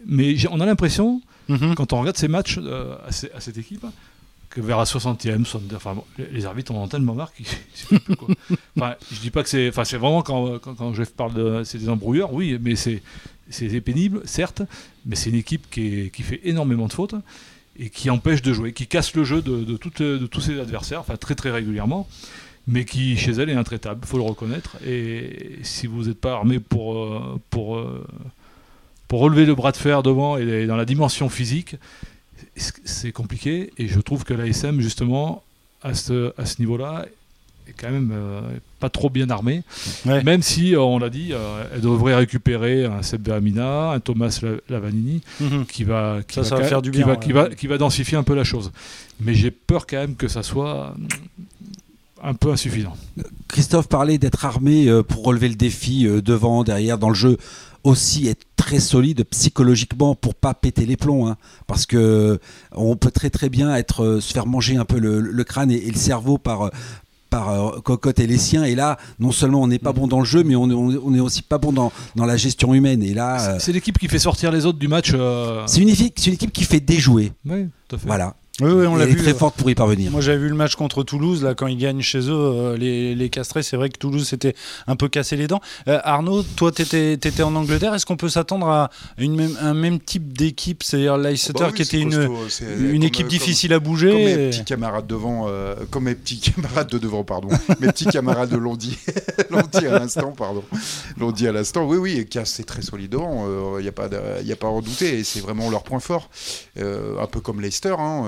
Mais 0.07 0.37
on 0.51 0.61
a 0.61 0.67
l'impression, 0.67 1.23
mm-hmm. 1.49 1.75
quand 1.75 1.93
on 1.93 2.01
regarde 2.01 2.17
ces 2.17 2.29
matchs 2.29 2.59
euh, 2.61 2.97
à, 3.07 3.41
cette 3.41 3.59
équipe, 3.59 3.87
vers 4.61 4.79
la 4.79 4.85
60e, 4.85 5.43
enfin, 5.75 5.97
les 6.33 6.47
arbitres 6.47 6.73
ont 6.73 6.89
tellement 6.89 7.15
marre 7.15 7.33
qu'ils 7.33 7.47
enfin, 8.77 8.95
je 9.13 9.21
dis 9.21 9.31
pas 9.31 9.43
que 9.43 9.49
c'est. 9.49 9.69
Enfin, 9.69 9.85
c'est 9.85 9.97
vraiment 9.97 10.23
quand, 10.23 10.59
quand, 10.59 10.93
parle 11.17 11.35
de. 11.35 11.63
C'est 11.65 11.79
des 11.79 11.89
embrouilleurs, 11.89 12.33
oui, 12.33 12.59
mais 12.61 12.77
c'est, 12.77 13.03
c'est 13.51 13.81
pénible, 13.81 14.23
certes, 14.25 14.63
mais 15.07 15.17
c'est 15.17 15.31
une 15.31 15.37
équipe 15.37 15.69
qui, 15.71 16.11
qui, 16.11 16.23
fait 16.23 16.41
énormément 16.45 16.87
de 16.87 16.93
fautes 16.93 17.15
et 17.79 17.91
qui 17.91 18.11
empêche 18.11 18.43
de 18.43 18.53
jouer, 18.53 18.73
qui 18.73 18.87
casse 18.87 19.15
le 19.15 19.25
jeu 19.25 19.41
de, 19.41 19.65
de, 19.65 20.17
de 20.19 20.27
tous 20.27 20.41
ses 20.41 20.59
adversaires, 20.59 21.01
enfin, 21.01 21.17
très 21.17 21.35
très 21.35 21.51
régulièrement, 21.51 22.09
mais 22.67 22.85
qui, 22.85 23.17
chez 23.17 23.33
elle, 23.33 23.51
est 23.51 23.55
intraitable, 23.55 24.05
faut 24.05 24.19
le 24.19 24.25
reconnaître. 24.25 24.77
Et 24.87 25.59
si 25.63 25.87
vous 25.87 26.05
n'êtes 26.05 26.21
pas 26.21 26.33
armé 26.33 26.59
pour. 26.59 26.97
Euh, 26.97 27.41
pour 27.51 27.77
euh, 27.77 28.05
pour 29.09 29.21
relever 29.21 29.47
le 29.47 29.55
bras 29.55 29.73
de 29.73 29.79
fer 29.79 30.03
devant 30.03 30.37
et 30.37 30.67
dans 30.67 30.77
la 30.77 30.85
dimension 30.85 31.31
physique, 31.31 31.77
c'est 32.57 33.13
compliqué 33.13 33.73
et 33.79 33.89
je 33.89 34.01
trouve 34.01 34.25
que 34.25 34.35
l'ASM 34.35 34.81
justement 34.81 35.43
à 35.83 35.95
ce, 35.95 36.33
à 36.39 36.47
ce 36.47 36.61
niveau-là 36.61 37.07
est 37.69 37.75
quand 37.77 37.91
même 37.91 38.11
euh, 38.13 38.41
pas 38.81 38.89
trop 38.89 39.11
bien 39.11 39.29
armée. 39.31 39.63
Même 40.05 40.43
si 40.43 40.75
euh, 40.75 40.81
on 40.81 40.99
l'a 40.99 41.11
dit 41.11 41.31
euh, 41.33 41.65
elle 41.75 41.81
devrait 41.81 42.15
récupérer 42.15 42.85
un 42.85 43.03
Seb 43.03 43.29
Amina 43.31 43.91
un 43.93 44.01
Thomas 44.01 44.43
Lavanini 44.69 45.23
qui 45.69 45.85
va 45.85 46.21
qui 46.27 46.41
va, 46.41 46.63
faire 46.65 46.83
du 46.83 46.91
bien, 46.91 47.17
qui, 47.17 47.33
va, 47.33 47.49
qui 47.51 47.67
va 47.67 47.79
densifier 47.79 48.17
un 48.17 48.23
peu 48.23 48.35
la 48.35 48.45
chose. 48.45 48.73
Mais 49.21 49.35
j'ai 49.35 49.51
peur 49.51 49.87
quand 49.87 49.99
même 49.99 50.17
que 50.17 50.29
ça 50.29 50.43
soit 50.43 50.95
un 52.23 52.35
peu 52.35 52.51
insuffisant. 52.51 52.97
Christophe 53.47 53.89
parlait 53.89 54.19
d'être 54.19 54.45
armé 54.45 54.91
pour 55.07 55.25
relever 55.25 55.49
le 55.49 55.55
défi 55.55 56.05
devant, 56.05 56.65
derrière, 56.65 56.99
dans 56.99 57.09
le 57.09 57.15
jeu 57.15 57.39
aussi 57.89 58.29
être 58.29 58.45
très 58.57 58.81
solide 58.81 59.25
psychologiquement 59.25 60.15
pour 60.15 60.35
pas 60.35 60.55
péter 60.55 60.85
les 60.85 60.97
plombs, 60.97 61.27
hein. 61.27 61.37
parce 61.67 61.87
que 61.87 62.39
on 62.73 62.97
peut 62.97 63.11
très 63.11 63.31
très 63.31 63.49
bien 63.49 63.75
être 63.75 64.05
euh, 64.05 64.21
se 64.21 64.33
faire 64.33 64.47
manger 64.47 64.77
un 64.77 64.85
peu 64.85 64.99
le, 64.99 65.45
crâne 65.45 65.71
et, 65.71 65.81
le 65.81 65.97
cerveau 65.97 66.37
par 66.37 66.67
euh, 66.67 66.71
par 67.31 67.49
euh, 67.51 67.81
Cocotte 67.81 68.21
et 68.21 68.27
les 68.27 68.39
siens. 68.39 68.65
Et 68.65 68.75
là, 68.75 68.99
non 69.19 69.33
seulement 69.33 69.63
on 69.63 69.69
n'est 69.69 69.79
pas 69.79 69.93
bon 69.93 70.07
dans 70.07 70.19
le 70.19 70.25
jeu, 70.27 70.43
mais 70.45 70.55
on, 70.55 70.65
on, 70.65 71.15
est 71.15 71.21
aussi 71.21 71.43
pas 71.43 71.59
bon 71.59 71.73
dans, 71.73 71.93
dans 72.15 72.27
la 72.27 72.37
gestion 72.37 72.75
humaine. 72.75 73.03
Et 73.03 73.15
là, 73.15 73.59
c'est 73.59 73.73
l'équipe 73.73 73.99
qui 73.99 74.09
fait 74.09 74.19
sortir 74.19 74.53
les 74.53 74.67
autres 74.67 74.79
du 74.79 74.89
match. 74.89 75.13
C'est 75.67 75.81
une, 75.81 75.89
une, 75.89 76.35
équipe 76.35 76.53
qui 76.53 76.65
fait 76.65 76.81
déjouer. 76.81 77.33
Oui, 77.47 77.69
tout 77.89 77.97
à 77.97 77.99
fait. 77.99 78.07
Voilà. 78.07 78.35
Oui, 78.61 78.73
oui, 78.73 78.87
on 78.87 78.97
l'a 78.97 79.07
vu. 79.07 79.17
très 79.17 79.35
forte 79.35 79.57
pour 79.57 79.71
y 79.71 79.75
parvenir. 79.77 80.11
Moi, 80.11 80.21
j'avais 80.21 80.39
vu 80.39 80.49
le 80.49 80.55
match 80.57 80.75
contre 80.75 81.05
Toulouse, 81.05 81.45
là, 81.45 81.55
quand 81.55 81.69
ils 81.69 81.77
gagnent 81.77 82.01
chez 82.01 82.19
eux, 82.19 82.33
euh, 82.33 82.77
les, 82.77 83.15
les 83.15 83.29
castrés. 83.31 83.63
C'est 83.63 83.77
vrai 83.77 83.89
que 83.89 83.99
Toulouse 83.99 84.27
s'était 84.27 84.55
un 84.89 84.97
peu 84.97 85.09
cassé 85.09 85.37
les 85.37 85.47
dents. 85.47 85.61
Euh, 85.87 86.01
Arnaud, 86.03 86.43
toi, 86.43 86.73
tu 86.73 86.83
étais, 86.83 87.43
en 87.43 87.55
Angleterre. 87.55 87.95
Est-ce 87.95 88.05
qu'on 88.05 88.17
peut 88.17 88.29
s'attendre 88.29 88.69
à 88.69 88.91
une 89.17 89.37
même, 89.37 89.57
un 89.61 89.75
même 89.75 90.01
type 90.01 90.37
d'équipe 90.37 90.83
C'est-à-dire 90.83 91.17
Leicester 91.19 91.53
ah 91.61 91.67
bah 91.67 91.73
qui 91.73 91.83
était 91.83 92.01
une, 92.01 92.29
une 92.81 93.05
équipe 93.05 93.29
difficile 93.29 93.73
à 93.73 93.79
bouger 93.79 94.11
Comme 94.11 94.19
mes 94.25 94.51
petits 94.51 94.65
camarades 94.65 95.07
devant, 95.07 95.47
euh, 95.49 95.77
comme 95.91 96.05
mes 96.05 96.17
petits 96.17 96.41
camarades 96.55 96.91
de 96.91 96.99
devant, 96.99 97.23
pardon. 97.23 97.49
mes 97.81 97.87
petits 97.89 98.07
camarades 98.07 98.53
l'ont 98.55 98.77
dit, 98.77 98.99
l'ont 99.51 99.63
dit 99.73 99.87
à 99.87 100.01
l'instant, 100.01 100.33
pardon. 100.37 100.65
L'ont 101.19 101.33
dit 101.33 101.49
à 101.49 101.53
l'instant. 101.53 101.85
Oui, 101.85 101.97
oui, 101.97 102.27
Cass, 102.27 102.51
c'est 102.51 102.65
très 102.65 102.83
solide 102.83 103.11
devant. 103.11 103.79
Il 103.79 103.83
n'y 103.83 103.89
a, 103.89 103.93
pas 103.93 104.07
à 104.07 104.69
redouter. 104.69 105.19
Et 105.19 105.25
c'est 105.25 105.41
vraiment 105.41 105.71
leur 105.71 105.83
point 105.83 106.01
fort. 106.01 106.31
un 106.77 107.27
peu 107.27 107.41
comme 107.41 107.61
Leicester. 107.61 107.95
Hein, 107.99 108.25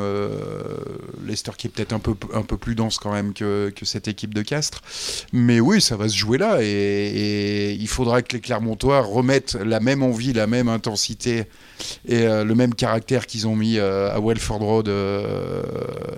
Leicester 1.25 1.53
qui 1.57 1.67
est 1.69 1.71
peut-être 1.71 1.93
un 1.93 1.99
peu, 1.99 2.15
un 2.35 2.43
peu 2.43 2.57
plus 2.57 2.75
dense 2.75 2.99
quand 2.99 3.13
même 3.13 3.33
que, 3.33 3.73
cette 3.83 4.09
équipe 4.09 4.35
de 4.35 4.43
Castres. 4.43 4.83
Mais 5.33 5.61
oui, 5.61 5.81
ça 5.81 5.97
va 5.97 6.09
se 6.09 6.17
jouer 6.17 6.39
là. 6.39 6.59
Et, 6.61 7.73
il 7.73 7.89
faudra 7.89 8.23
que 8.23 8.37
les 8.37 8.41
Clermontois 8.41 9.01
remettent 9.01 9.55
la 9.55 9.81
même 9.81 10.03
envie, 10.03 10.33
la 10.33 10.47
même 10.47 10.69
intensité 10.69 11.45
et 12.07 12.23
euh, 12.23 12.45
le 12.45 12.55
même 12.55 12.75
caractère 12.75 13.27
qu'ils 13.27 13.47
ont 13.47 13.57
mis 13.57 13.79
euh, 13.79 14.15
à 14.15 14.21
Welford 14.21 14.61
Road, 14.61 14.89
euh, 14.89 15.63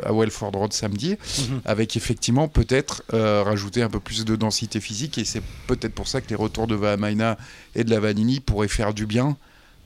à 0.04 0.12
Welford 0.12 0.52
Road 0.52 0.72
samedi, 0.72 1.16
mhm. 1.38 1.60
avec 1.64 1.96
effectivement 1.96 2.48
peut-être 2.48 3.02
rajouter 3.12 3.82
un 3.82 3.90
peu 3.90 4.00
plus 4.00 4.24
de 4.24 4.36
densité 4.36 4.80
physique. 4.80 5.18
Et 5.18 5.24
c'est 5.24 5.42
peut-être 5.66 5.94
pour 5.94 6.08
ça 6.08 6.20
que 6.20 6.28
les 6.28 6.36
retours 6.36 6.66
de 6.66 6.74
Vahamaina 6.74 7.36
et 7.74 7.84
de 7.84 7.90
la 7.90 8.00
Vanini 8.00 8.40
pourraient 8.40 8.68
faire 8.68 8.94
du 8.94 9.06
bien 9.06 9.36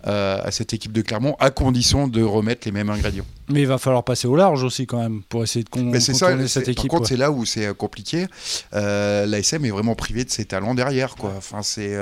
à 0.05 0.50
cette 0.50 0.73
équipe 0.73 0.93
de 0.93 1.03
Clermont, 1.03 1.37
à 1.41 1.50
condition 1.50 2.07
de 2.07 2.23
remettre 2.23 2.62
les 2.67 2.73
mêmes 2.73 2.91
ingrédients. 2.91 3.25
Mais 3.49 3.61
il 3.61 3.67
va 3.67 3.79
falloir 3.79 4.03
passer 4.03 4.26
au 4.26 4.35
large 4.35 4.65
aussi 4.65 4.87
quand 4.87 4.99
même 4.99 5.23
pour 5.29 5.45
essayer 5.45 5.62
de 5.62 5.69
con 5.69 5.83
Mais 5.85 6.00
contourner 6.00 6.49
cette 6.49 6.69
équipe. 6.69 6.91
Par 6.91 6.99
contre, 6.99 7.09
c'est 7.09 7.17
là 7.17 7.31
où 7.31 7.45
c'est 7.45 7.67
euh, 7.67 7.75
compliqué. 7.75 8.26
Euh, 8.75 9.25
L'ASM 9.26 9.65
est 9.65 9.71
vraiment 9.71 9.95
privé 9.95 10.25
de 10.25 10.31
ses 10.31 10.45
talents 10.45 10.75
derrière, 10.75 11.15
quoi. 11.15 11.33
Enfin, 11.37 11.62
c'est. 11.62 11.97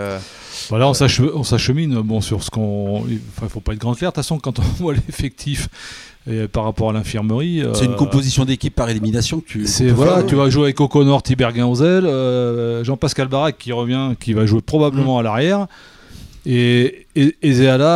Voilà, 0.71 0.89
on 0.89 0.95
s'achemine 0.95 2.01
bon 2.01 2.21
sur 2.21 2.43
ce 2.43 2.51
qu'on. 2.51 3.05
Il 3.09 3.21
ne 3.43 3.49
faut 3.49 3.61
pas 3.61 3.75
être 3.75 3.79
grand 3.79 3.95
clair. 3.95 4.11
De 4.11 4.15
toute 4.15 4.25
façon, 4.25 4.39
quand 4.39 4.59
on 4.59 4.63
voit 4.79 4.95
l'effectif. 4.95 5.69
par 6.53 6.65
rapport 6.65 6.89
à 6.89 6.93
l'infirmerie. 6.95 7.63
C'est 7.75 7.85
une 7.85 7.97
composition 7.97 8.47
d'équipe 8.47 8.75
par 8.75 8.89
élimination 8.89 9.41
que 9.41 9.47
tu. 9.47 9.67
C'est 9.67 9.89
voilà, 9.89 10.23
tu 10.23 10.37
vas 10.37 10.49
jouer 10.49 10.65
avec 10.65 10.81
O'Connor, 10.81 11.23
Tiberghien 11.23 11.67
aux 11.67 12.85
Jean-Pascal 12.85 13.29
Barak 13.29 13.59
qui 13.59 13.73
revient, 13.73 14.15
qui 14.19 14.33
va 14.33 14.47
jouer 14.47 14.63
probablement 14.63 15.17
mm. 15.17 15.21
à 15.21 15.23
l'arrière. 15.23 15.67
Et, 16.47 17.07
et, 17.17 17.33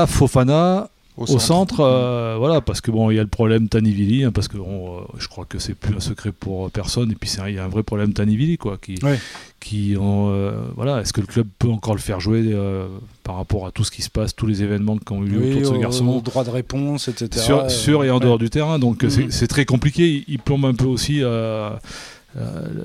Fofana 0.07 0.91
au, 1.19 1.39
centre, 1.39 1.81
euh, 1.81 2.37
voilà, 2.39 2.61
parce 2.61 2.81
que 2.81 2.91
bon, 2.91 3.11
il 3.11 3.17
y 3.17 3.19
a 3.19 3.23
le 3.23 3.29
problème 3.29 3.69
Tanivili, 3.69 4.25
hein, 4.25 4.31
parce 4.31 4.47
que 4.47 4.57
euh, 4.57 5.01
je 5.19 5.27
crois 5.27 5.45
que 5.45 5.59
c'est 5.59 5.75
plus 5.75 5.97
un 5.97 6.01
secret 6.01 6.31
pour 6.31 6.71
personne, 6.71 7.11
et 7.11 7.15
puis 7.15 7.31
il 7.49 7.55
y 7.55 7.59
a 7.59 7.65
un 7.65 7.69
vrai 7.69 7.83
problème 7.83 8.13
Tanivili, 8.13 8.57
quoi, 8.57 8.79
qui, 8.81 8.99
qui 9.59 9.97
euh, 9.97 10.61
voilà, 10.77 11.01
est-ce 11.01 11.13
que 11.13 11.21
le 11.21 11.27
club 11.27 11.49
peut 11.59 11.69
encore 11.69 11.95
le 11.95 12.01
faire 12.01 12.21
jouer 12.21 12.55
par 13.25 13.37
rapport 13.37 13.67
à 13.67 13.73
tout 13.73 13.83
ce 13.85 13.91
qui 13.91 14.03
se 14.03 14.11
passe, 14.11 14.35
tous 14.35 14.47
les 14.47 14.63
événements 14.63 14.97
qui 14.97 15.13
ont 15.13 15.25
eu 15.25 15.29
lieu 15.29 15.51
autour 15.51 15.73
de 15.73 15.77
ce 15.77 15.81
garçon, 15.81 16.21
droit 16.21 16.45
de 16.45 16.51
réponse, 16.51 17.09
etc. 17.09 17.45
Sur, 17.45 17.71
sur 17.71 18.05
et 18.05 18.11
en 18.11 18.21
dehors 18.21 18.39
du 18.39 18.51
terrain, 18.51 18.79
donc 18.79 19.03
mhm. 19.03 19.31
c'est 19.31 19.49
très 19.49 19.65
compliqué. 19.65 20.25
Il, 20.29 20.39
plombe 20.39 20.67
un 20.67 20.75
peu 20.75 20.87
aussi 20.87 21.23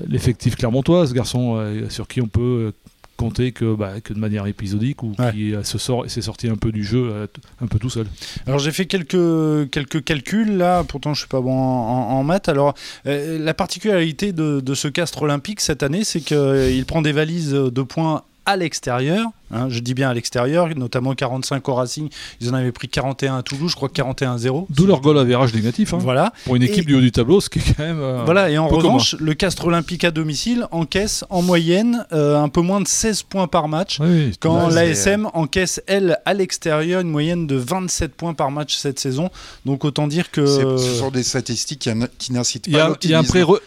l'effectif 0.08 0.56
clermontois, 0.56 1.06
ce 1.06 1.12
garçon 1.12 1.64
sur 1.88 2.08
qui 2.08 2.20
on 2.20 2.26
peut 2.26 2.72
compter 3.16 3.52
que, 3.52 3.74
bah, 3.74 4.00
que 4.02 4.12
de 4.12 4.18
manière 4.18 4.46
épisodique 4.46 5.02
ou 5.02 5.12
Ouais. 5.18 5.32
qui 5.32 5.54
euh, 5.54 5.62
se 5.62 5.78
sort, 5.78 6.08
s'est 6.10 6.22
sorti 6.22 6.48
un 6.48 6.56
peu 6.56 6.72
du 6.72 6.82
jeu 6.84 7.08
euh, 7.10 7.26
un 7.60 7.66
peu 7.66 7.78
tout 7.78 7.90
seul. 7.90 8.06
Alors 8.46 8.58
j'ai 8.58 8.72
fait 8.72 8.86
quelques, 8.86 9.70
quelques 9.70 10.02
calculs 10.04 10.56
là, 10.56 10.82
pourtant 10.84 11.14
je 11.14 11.20
suis 11.20 11.28
pas 11.28 11.40
bon 11.40 11.52
en 11.56 12.22
maths. 12.24 12.48
Alors 12.48 12.74
euh, 13.06 13.38
la 13.38 13.54
particularité 13.54 14.32
de, 14.32 14.60
de 14.60 14.74
ce 14.74 14.88
castre 14.88 15.22
olympique 15.22 15.60
cette 15.60 15.82
année, 15.82 16.04
c'est 16.04 16.20
qu'il 16.20 16.84
prend 16.86 17.02
des 17.02 17.12
valises 17.12 17.52
de 17.52 17.82
points 17.82 18.22
à 18.46 18.56
l'extérieur. 18.56 19.26
Hein, 19.54 19.66
je 19.70 19.78
dis 19.80 19.94
bien 19.94 20.10
à 20.10 20.14
l'extérieur, 20.14 20.68
notamment 20.76 21.14
45 21.14 21.66
au 21.68 21.74
Racing. 21.74 22.08
Ils 22.40 22.50
en 22.50 22.54
avaient 22.54 22.72
pris 22.72 22.88
41 22.88 23.38
à 23.38 23.42
Toulouse, 23.42 23.70
je 23.70 23.76
crois 23.76 23.88
que 23.88 23.94
41 23.94 24.34
à 24.34 24.38
0. 24.38 24.66
D'où 24.70 24.86
leur 24.86 25.00
goal 25.00 25.18
à 25.18 25.24
virage 25.24 25.54
négatif. 25.54 25.94
hein. 25.94 25.98
Voilà. 26.00 26.32
Pour 26.44 26.56
une 26.56 26.62
équipe 26.62 26.84
Et- 26.84 26.86
du 26.86 26.94
haut 26.96 27.00
du 27.00 27.12
tableau, 27.12 27.40
ce 27.40 27.48
qui 27.48 27.60
est 27.60 27.74
quand 27.76 27.82
même. 27.82 28.00
euh, 28.00 28.22
Voilà, 28.24 28.50
et 28.50 28.58
en 28.58 28.68
revanche, 28.68 29.14
le 29.18 29.34
Castre 29.34 29.66
Olympique 29.66 30.04
à 30.04 30.10
domicile 30.10 30.66
encaisse 30.70 31.24
en 31.30 31.42
moyenne 31.42 32.04
euh, 32.12 32.40
un 32.42 32.48
peu 32.48 32.60
moins 32.60 32.80
de 32.80 32.88
16 32.88 33.22
points 33.22 33.46
par 33.46 33.68
match. 33.68 33.98
Oui. 34.00 34.32
Quand 34.40 34.68
l'ASM 34.68 35.28
encaisse, 35.34 35.80
elle, 35.86 36.18
à 36.24 36.34
l'extérieur, 36.34 37.00
une 37.00 37.10
moyenne 37.10 37.46
de 37.46 37.56
27 37.56 38.14
points 38.14 38.34
par 38.34 38.50
match 38.50 38.76
cette 38.76 38.98
saison. 38.98 39.30
Donc 39.64 39.84
autant 39.84 40.06
dire 40.06 40.30
que... 40.30 40.44
Ce 40.46 40.94
sont 40.98 41.10
des 41.10 41.22
statistiques 41.22 41.88
qui, 42.18 42.32
n'incitent 42.32 42.70
pas 42.70 42.86
a, 42.86 42.96
il 43.04 43.10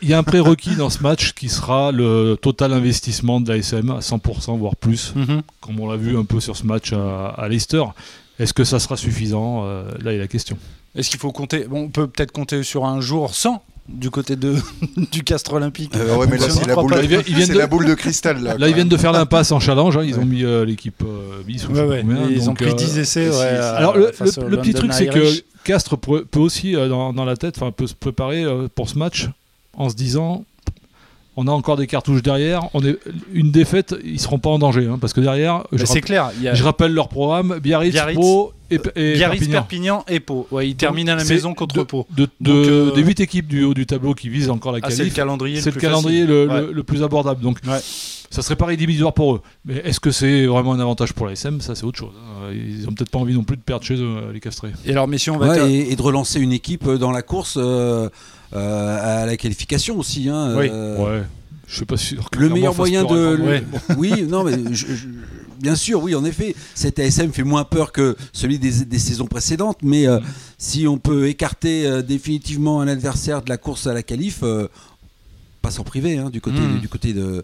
y 0.09 0.13
a 0.13 0.17
un 0.17 0.23
prérequis 0.23 0.75
dans 0.75 0.89
ce 0.89 1.01
match 1.03 1.33
qui 1.33 1.49
sera 1.49 1.91
le 1.91 2.35
total 2.41 2.73
investissement 2.73 3.39
de 3.39 3.51
l'ASM 3.51 3.91
à 3.91 3.99
100%, 3.99 4.57
voire 4.57 4.75
plus, 4.75 5.13
comme 5.61 5.76
on 5.83 5.89
l'a 5.91 5.97
vu 5.97 6.17
un 6.17 6.23
peu 6.25 6.39
sur 6.39 6.55
ce 6.55 6.65
match 6.65 6.93
à, 6.93 7.27
à 7.29 7.47
Leicester. 7.47 7.83
Est-ce 8.39 8.53
que 8.53 8.63
ça 8.63 8.79
sera 8.79 8.97
suffisant 8.97 9.63
Euh, 9.65 9.89
Là 10.01 10.13
est 10.13 10.17
la 10.17 10.27
question. 10.27 10.57
Est-ce 10.95 11.09
qu'il 11.09 11.19
faut 11.19 11.31
compter? 11.31 11.65
Bon, 11.65 11.83
On 11.83 11.89
peut 11.89 12.07
peut-être 12.07 12.31
compter 12.31 12.63
sur 12.63 12.85
un 12.85 13.01
jour 13.01 13.33
sans 13.35 13.61
du 13.87 14.09
côté 14.09 14.35
de, 14.35 14.55
du 15.11 15.23
Castre 15.23 15.53
Olympique. 15.53 15.95
Euh, 15.95 16.17
ouais, 16.17 16.27
mais 16.29 16.37
là, 16.37 16.49
c'est 16.49 16.67
la, 16.67 16.75
boule 16.75 16.91
pas. 16.91 17.01
de... 17.01 17.23
Ils 17.27 17.35
viennent- 17.35 17.53
la 17.57 17.67
boule 17.67 17.85
de 17.85 17.93
cristal. 17.93 18.41
Là, 18.43 18.57
Là, 18.57 18.67
ils 18.67 18.75
viennent 18.75 18.89
de 18.89 18.97
faire 18.97 19.11
l'impasse 19.13 19.51
en 19.53 19.59
challenge. 19.61 19.95
hein. 19.97 20.03
Ils 20.03 20.19
ont 20.19 20.25
mis 20.25 20.43
euh, 20.43 20.65
l'équipe 20.65 21.01
euh, 21.05 21.41
bis 21.45 21.67
Ouais, 21.69 21.81
ouais. 21.85 22.01
combien, 22.01 22.27
ils 22.29 22.49
ont 22.49 22.53
pris 22.53 22.65
euh, 22.69 22.73
10 22.73 22.97
essais. 22.97 23.29
Alors 23.41 23.95
le, 23.97 24.11
petit 24.11 24.73
truc 24.73 24.91
c'est 24.93 25.07
que. 25.07 25.23
Castres 25.63 25.97
peut, 25.97 26.23
peut 26.23 26.39
aussi 26.39 26.75
euh, 26.77 26.87
dans, 26.87 27.11
dans 27.11 27.25
la 27.25 27.35
tête, 27.35 27.57
enfin 27.57 27.71
peut 27.71 27.87
se 27.87 27.93
préparer 27.93 28.43
euh, 28.45 28.67
pour 28.73 28.87
ce 28.87 28.97
match 28.97 29.27
en 29.73 29.89
se 29.89 29.95
disant 29.95 30.45
on 31.39 31.47
a 31.47 31.51
encore 31.51 31.77
des 31.77 31.87
cartouches 31.87 32.23
derrière, 32.23 32.67
on 32.73 32.83
est 32.83 32.97
une 33.31 33.51
défaite, 33.51 33.95
ils 34.03 34.19
seront 34.19 34.39
pas 34.39 34.49
en 34.49 34.57
danger 34.59 34.87
hein, 34.87 34.97
parce 34.99 35.13
que 35.13 35.21
derrière, 35.21 35.63
je, 35.71 35.85
rapp- 35.85 36.01
clair. 36.01 36.31
Il 36.37 36.43
y 36.43 36.47
a 36.47 36.53
je 36.55 36.63
rappelle 36.63 36.91
leur 36.93 37.07
programme 37.09 37.59
Biarritz, 37.59 37.93
Biarritz, 37.93 38.17
Pau 38.19 38.53
et, 38.71 38.79
et 38.95 39.13
Biarritz, 39.13 39.39
Perpignan. 39.47 39.51
Perpignan 39.61 40.05
et 40.09 40.19
Pau. 40.19 40.47
Ouais, 40.51 40.67
ils 40.67 40.75
terminent 40.75 41.13
à 41.13 41.15
la 41.15 41.23
maison 41.23 41.53
contre 41.53 41.75
de- 41.75 41.83
Pau. 41.83 42.05
De, 42.15 42.23
de- 42.23 42.29
Donc, 42.41 42.67
euh, 42.67 42.91
des 42.93 43.01
8 43.03 43.19
équipes 43.21 43.47
du 43.47 43.63
haut 43.63 43.73
du 43.73 43.85
tableau 43.85 44.13
qui 44.13 44.29
visent 44.29 44.49
encore 44.49 44.71
la 44.71 44.79
Ah, 44.81 44.89
c'est 44.89 44.97
le 44.97 45.03
qualif, 45.05 45.13
calendrier 45.13 45.61
c'est 45.61 45.73
le 45.73 45.79
calendrier 45.79 46.25
le, 46.25 46.47
Ouais. 46.47 46.61
le- 46.61 46.71
le 46.73 46.83
plus 46.83 47.03
abordable. 47.03 47.41
Donc 47.41 47.59
Ouais. 47.67 47.79
ça 48.31 48.41
serait 48.41 48.55
pas 48.55 48.65
rédhibitoire 48.65 49.13
pour 49.13 49.35
eux. 49.35 49.41
Mais 49.63 49.75
est-ce 49.85 49.99
que 49.99 50.09
c'est 50.11 50.47
vraiment 50.47 50.73
un 50.73 50.79
avantage 50.79 51.13
pour 51.13 51.27
la 51.27 51.33
SM 51.33 51.61
Ça 51.61 51.75
c'est 51.75 51.83
autre 51.85 51.99
chose. 51.99 52.13
hein. 52.19 52.51
Ils 52.51 52.87
ont 52.89 52.93
peut-être 52.93 53.11
pas 53.11 53.19
envie 53.19 53.35
non 53.35 53.43
plus 53.43 53.57
de 53.57 53.61
perdre 53.61 53.85
chez 53.85 53.95
eux 53.95 54.17
euh, 54.17 54.33
les 54.33 54.39
castrés. 54.39 54.71
Et 54.85 54.91
alors, 54.91 55.07
messieurs, 55.07 55.33
on 55.33 55.37
va 55.37 55.49
Ouais, 55.49 55.55
ter- 55.55 55.65
et, 55.67 55.91
et 55.91 55.95
de 55.95 56.01
relancer 56.01 56.39
une 56.39 56.51
équipe 56.51 56.89
dans 56.89 57.11
la 57.11 57.21
course 57.21 57.57
euh, 57.57 57.61
euh, 57.61 58.09
à 58.53 59.25
la 59.25 59.37
qualification 59.37 59.97
aussi. 59.99 60.29
hein, 60.29 60.55
Oui. 60.57 60.67
euh, 60.71 60.97
Ouais. 61.19 61.23
Je 61.69 61.75
suis 61.75 61.85
pas 61.85 61.97
sûr. 61.97 62.29
que 62.29 62.39
Le 62.39 62.47
meilleur 62.49 62.73
moyen 62.75 63.03
de. 63.03 63.37
Ouais. 63.41 63.63
Oui, 63.97 64.23
non, 64.23 64.45
mais 64.45 64.53
je- 64.73 64.85
je- 64.87 65.07
bien 65.59 65.75
sûr, 65.75 66.01
oui, 66.01 66.15
en 66.15 66.23
effet, 66.23 66.55
cet 66.73 66.97
ASM 66.97 67.33
fait 67.33 67.43
moins 67.43 67.65
peur 67.65 67.91
que 67.91 68.15
celui 68.31 68.57
des, 68.57 68.85
des 68.85 68.99
saisons 68.99 69.25
précédentes, 69.25 69.79
mais 69.83 70.07
euh, 70.07 70.19
si 70.57 70.87
on 70.87 70.97
peut 70.97 71.27
écarter 71.27 71.85
euh, 71.85 72.01
définitivement 72.01 72.79
un 72.79 72.87
adversaire 72.87 73.41
de 73.41 73.49
la 73.49 73.57
course 73.57 73.85
à 73.85 73.93
la 73.93 74.01
qualif, 74.01 74.39
euh, 74.43 74.69
pas 75.61 75.69
s'en 75.71 75.83
priver 75.83 76.17
hein, 76.17 76.29
du 76.29 76.39
côté, 76.39 76.59
Mm. 76.61 76.79
du, 76.79 76.87
côté 76.87 77.11
de, 77.13 77.21
euh, 77.21 77.41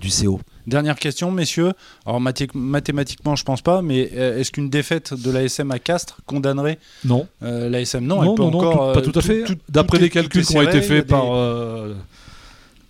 du 0.00 0.08
CO. 0.10 0.40
Dernière 0.66 0.96
question, 0.96 1.30
messieurs. 1.30 1.72
Alors, 2.06 2.20
mathé- 2.20 2.48
mathématiquement, 2.54 3.36
je 3.36 3.44
pense 3.44 3.60
pas, 3.60 3.82
mais 3.82 4.10
euh, 4.14 4.38
est-ce 4.38 4.50
qu'une 4.50 4.70
défaite 4.70 5.12
de 5.14 5.30
l'ASM 5.30 5.70
à 5.70 5.78
Castres 5.78 6.18
condamnerait 6.26 6.78
Non. 7.04 7.26
euh, 7.42 7.68
l'ASM 7.68 8.04
Non, 8.04 8.22
Non, 8.22 8.30
elle 8.30 8.34
peut 8.36 8.42
non, 8.44 8.50
non, 8.50 8.58
encore. 8.58 8.72
tout- 8.72 9.00
pas 9.00 9.06
euh, 9.06 9.12
tout 9.12 9.18
à 9.18 9.22
fait. 9.22 9.44
tout- 9.44 9.56
D'après 9.68 9.98
les 9.98 10.08
calculs 10.10 10.44
qui 10.46 10.56
ont 10.56 10.62
été 10.62 10.80
faits 10.80 11.04
des- 11.06 11.10
par 11.10 11.34
euh, 11.34 11.94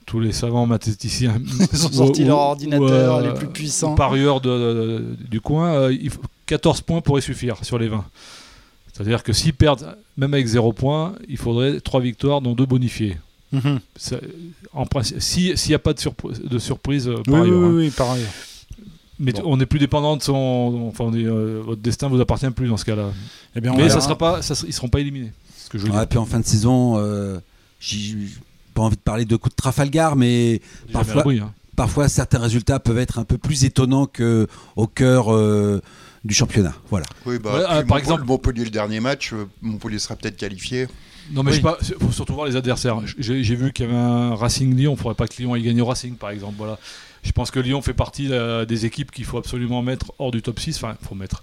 tous 0.07 0.21
les 0.21 0.33
savants 0.33 0.67
mathématiciens, 0.67 1.35
Ils 1.73 1.87
ont 1.87 1.93
sorti 1.93 2.23
ou- 2.23 2.27
leur 2.29 2.39
ou, 2.39 2.41
ordinateur 2.43 3.15
euh, 3.17 3.23
les 3.29 3.35
plus 3.35 3.49
puissants. 3.49 3.95
parieurs 3.97 4.41
de- 4.41 4.49
de- 4.49 5.05
du 5.29 5.41
coin, 5.41 5.75
euh, 5.75 5.93
il 6.01 6.11
faut- 6.11 6.21
14 6.47 6.81
points 6.83 7.01
pourraient 7.01 7.21
suffire 7.23 7.57
sur 7.65 7.79
les 7.79 7.89
20. 7.89 8.05
C'est-à-dire 8.93 9.25
que 9.25 9.33
s'ils 9.33 9.55
perdent, 9.55 9.97
même 10.17 10.33
avec 10.35 10.47
0 10.47 10.73
points, 10.73 11.15
il 11.29 11.39
faudrait 11.39 11.81
3 11.81 12.01
victoires, 12.01 12.41
dont 12.41 12.53
2 12.53 12.67
bonifiées. 13.53 13.81
Ça- 13.97 14.17
en 14.73 14.87
principe, 14.87 15.21
si- 15.21 15.57
s'il 15.57 15.71
n'y 15.71 15.75
a 15.75 15.79
pas 15.79 15.93
de, 15.95 15.99
surpri- 16.01 16.47
de 16.49 16.59
surprise 16.59 17.09
euh, 17.09 17.17
Oui, 17.17 17.23
par 17.25 17.35
oui, 17.35 17.41
ailleurs. 17.49 17.59
oui, 17.61 17.67
hein. 17.67 17.75
oui, 17.77 17.91
par 17.91 18.11
ailleurs. 18.13 18.31
Mais 19.21 19.33
Bon. 19.33 19.43
on 19.47 19.57
n'est 19.57 19.67
plus 19.67 19.79
dépendant 19.79 20.17
de 20.17 20.23
son. 20.23 20.89
Enfin, 20.89 21.05
on 21.05 21.15
est, 21.15 21.25
euh, 21.25 21.63
votre 21.65 21.81
destin 21.81 22.09
vous 22.09 22.21
appartient 22.21 22.51
plus 22.51 22.69
dans 22.69 22.77
ce 22.77 22.85
cas-là. 22.85 23.13
Eh 23.55 23.61
bien, 23.61 23.71
Mais 23.73 23.85
verra. 23.85 23.91
ça 23.91 24.01
sera 24.01 24.19
pas, 24.19 24.43
ça 24.43 24.55
ils 24.67 24.73
seront 24.73 24.89
pas 24.89 24.99
éliminés. 25.01 25.33
Ce 25.57 25.69
que 25.69 25.79
je 25.79 25.85
veux 25.85 25.91
Ouais, 25.93 25.99
dire. 25.99 26.09
puis 26.09 26.19
en 26.19 26.27
fin 26.27 26.41
de 26.41 26.45
saison, 26.45 26.95
euh, 26.99 27.39
j'ai 27.79 28.17
pas 28.75 28.83
envie 28.83 28.97
de 28.97 29.01
parler 29.01 29.25
de 29.25 29.37
coup 29.37 29.49
de 29.49 29.55
Trafalgar, 29.55 30.17
mais 30.17 30.61
parfois- 30.93 31.23
hein. 31.33 31.53
parfois 31.77 32.09
certains 32.09 32.41
résultats 32.41 32.81
peuvent 32.81 32.99
être 32.99 33.21
un 33.21 33.25
peu 33.25 33.39
plus 33.39 33.65
étonnants 33.65 34.07
que 34.07 34.49
au 34.75 34.89
cœur 34.89 35.33
euh, 35.33 35.81
du 36.25 36.35
championnat. 36.35 36.75
Voilà. 36.91 37.07
Oui, 37.25 37.39
bah, 37.39 37.55
Ouais, 37.55 37.61
ah, 37.63 37.67
par 37.69 37.77
Montpellier- 37.85 37.99
exemple- 38.01 38.25
Montpellier, 38.25 38.65
le 38.65 38.71
dernier 38.71 38.99
match, 38.99 39.33
Montpellier 39.63 40.01
sera 40.01 40.17
peut-être 40.17 40.37
qualifié. 40.37 40.89
Non, 41.33 41.43
mais 41.43 41.51
Oui. 41.51 41.57
je 41.57 41.57
sais 41.57 41.63
pas, 41.63 41.79
il 41.81 42.07
faut 42.07 42.13
surtout 42.13 42.35
voir 42.35 42.47
les 42.47 42.57
adversaires. 42.57 43.01
J'ai 43.19 43.43
vu 43.55 43.73
qu'il 43.73 43.87
y 43.87 43.89
avait 43.89 43.97
un 43.97 44.35
Racing 44.35 44.75
Lyon. 44.77 44.93
Il 44.93 44.97
ne 44.97 45.01
faudrait 45.01 45.15
pas 45.15 45.27
que 45.27 45.35
Lyon 45.41 45.57
ait 45.57 45.63
gagné 45.63 45.81
au 45.81 45.87
Racing, 45.87 46.15
par 46.17 46.31
exemple. 46.31 46.55
Voilà. 46.59 46.79
Je 47.23 47.33
pense 47.33 47.51
que 47.51 47.59
Lyon 47.61 47.81
fait 47.81 47.95
partie 47.95 48.29
euh, 48.31 48.65
des 48.67 48.85
équipes 48.85 49.11
qu'il 49.11 49.25
faut 49.25 49.39
absolument 49.39 49.81
mettre 49.83 50.13
hors 50.19 50.31
du 50.31 50.43
top 50.43 50.61
6. 50.61 50.77
Enfin, 50.77 50.97
il 51.01 51.07
faut 51.07 51.15
mettre. 51.15 51.43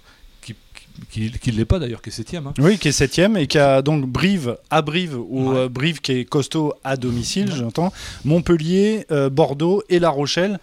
Qui 1.10 1.32
ne 1.46 1.52
l'est 1.52 1.64
pas 1.64 1.78
d'ailleurs, 1.78 2.02
qui 2.02 2.10
est 2.10 2.12
7 2.12 2.34
hein. 2.34 2.52
Oui, 2.58 2.76
qui 2.76 2.88
est 2.88 2.92
septième 2.92 3.38
et 3.38 3.46
qui 3.46 3.58
a 3.58 3.80
donc 3.80 4.06
Brive 4.06 4.58
à 4.70 4.82
Brive, 4.82 5.16
ou 5.18 5.50
Ouais. 5.50 5.56
euh, 5.60 5.68
Brive 5.70 6.00
qui 6.02 6.12
est 6.12 6.24
costaud 6.26 6.74
à 6.84 6.98
domicile, 6.98 7.50
j'entends. 7.50 7.92
Montpellier, 8.26 9.06
euh, 9.10 9.30
Bordeaux 9.30 9.82
et 9.88 9.98
La 9.98 10.10
Rochelle. 10.10 10.60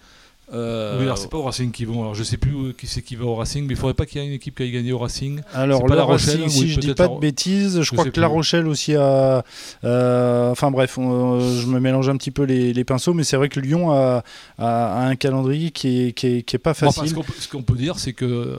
Euh, 0.52 0.96
Oui, 0.98 1.04
alors 1.04 1.16
c'est 1.16 1.30
pas 1.30 1.36
au 1.38 1.42
Racing 1.42 1.70
qui 1.70 1.84
vont. 1.84 2.00
Alors 2.02 2.14
je 2.14 2.22
sais 2.24 2.36
plus 2.36 2.74
qui 2.74 2.86
c'est 2.88 3.02
qui 3.02 3.14
va 3.16 3.24
au 3.24 3.34
Racing, 3.36 3.66
mais 3.66 3.74
il 3.74 3.76
faudrait 3.76 3.94
pas 3.94 4.04
qu'il 4.06 4.20
y 4.20 4.24
ait 4.24 4.26
une 4.26 4.32
équipe 4.34 4.56
qui 4.56 4.64
aille 4.64 4.72
gagner 4.72 4.92
au 4.92 4.98
Racing. 4.98 5.40
alors 5.54 5.84
pas 5.84 5.94
La 5.94 6.02
Rochelle, 6.02 6.42
oui, 6.42 6.50
si 6.50 6.68
je 6.72 6.80
dis 6.80 6.92
pas 6.94 7.06
de 7.08 7.18
bêtises, 7.20 7.76
je, 7.78 7.82
je 7.82 7.90
crois 7.92 8.04
que 8.10 8.20
La. 8.20 8.26
Rochelle 8.26 8.66
aussi 8.66 8.94
a. 8.96 9.44
euh, 9.84 10.50
enfin 10.50 10.70
bref, 10.70 10.98
on- 10.98 11.38
euh, 11.40 11.60
je 11.60 11.66
me 11.66 11.78
mélange 11.80 12.08
un 12.08 12.16
petit 12.16 12.30
peu 12.32 12.42
les, 12.42 12.72
les 12.72 12.84
pinceaux, 12.84 13.14
mais 13.14 13.22
c'est 13.24 13.36
vrai 13.36 13.48
que 13.48 13.60
Lyon 13.60 13.92
a, 13.92 14.24
a- 14.58 15.02
a 15.02 15.06
un 15.06 15.16
calendrier 15.16 15.70
qui 15.70 16.06
est, 16.08 16.12
qui 16.12 16.26
est, 16.26 16.42
qui 16.42 16.56
est 16.56 16.58
pas 16.58 16.72
Bon, 16.72 16.86
enfin, 16.88 17.00
facile. 17.02 17.16
ce 17.38 17.48
qu'on 17.48 17.62
peut- 17.62 17.74
dire, 17.76 17.98
c'est 17.98 18.12
que 18.12 18.24
euh, 18.24 18.56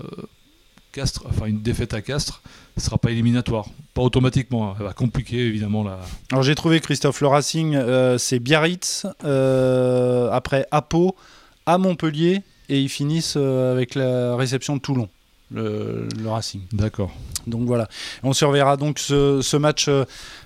Castres, 0.94 1.24
enfin 1.30 1.46
une 1.46 1.62
défaite 1.62 1.94
à 1.94 2.02
Castres, 2.02 2.42
ne 2.78 2.82
sera 2.82 2.98
pas 2.98 3.12
éliminatoire. 3.12 3.66
Pas 3.94 4.02
automatiquement. 4.02 4.72
hein. 4.72 4.76
Elle 4.80 4.86
va 4.86 4.94
compliquer 4.94 5.40
évidemment 5.46 5.84
la. 5.84 6.00
Alors 6.32 6.44
j'ai 6.44 6.56
trouvé 6.56 6.80
Christophe, 6.80 7.20
le 7.22 7.28
Racing, 7.28 7.76
euh, 7.76 8.18
c'est 8.18 8.40
Biarritz, 8.40 9.06
euh, 9.24 10.30
après 10.32 10.66
Pau, 10.90 11.16
à 11.66 11.78
Montpellier, 11.78 12.42
et 12.70 12.80
ils 12.82 12.90
finissent 12.90 13.36
euh, 13.38 13.72
avec 13.74 13.96
la 13.96 14.36
réception 14.36 14.76
de 14.76 14.82
Toulon, 14.82 15.10
le, 15.52 16.08
le 16.22 16.30
Racing. 16.30 16.62
D'accord. 16.74 17.12
Donc 17.48 17.64
voilà, 17.66 17.88
on 18.24 18.34
surveillera 18.34 18.78
donc 18.78 19.00
ce, 19.00 19.42
ce 19.42 19.58
match 19.58 19.88
euh, 19.88 20.06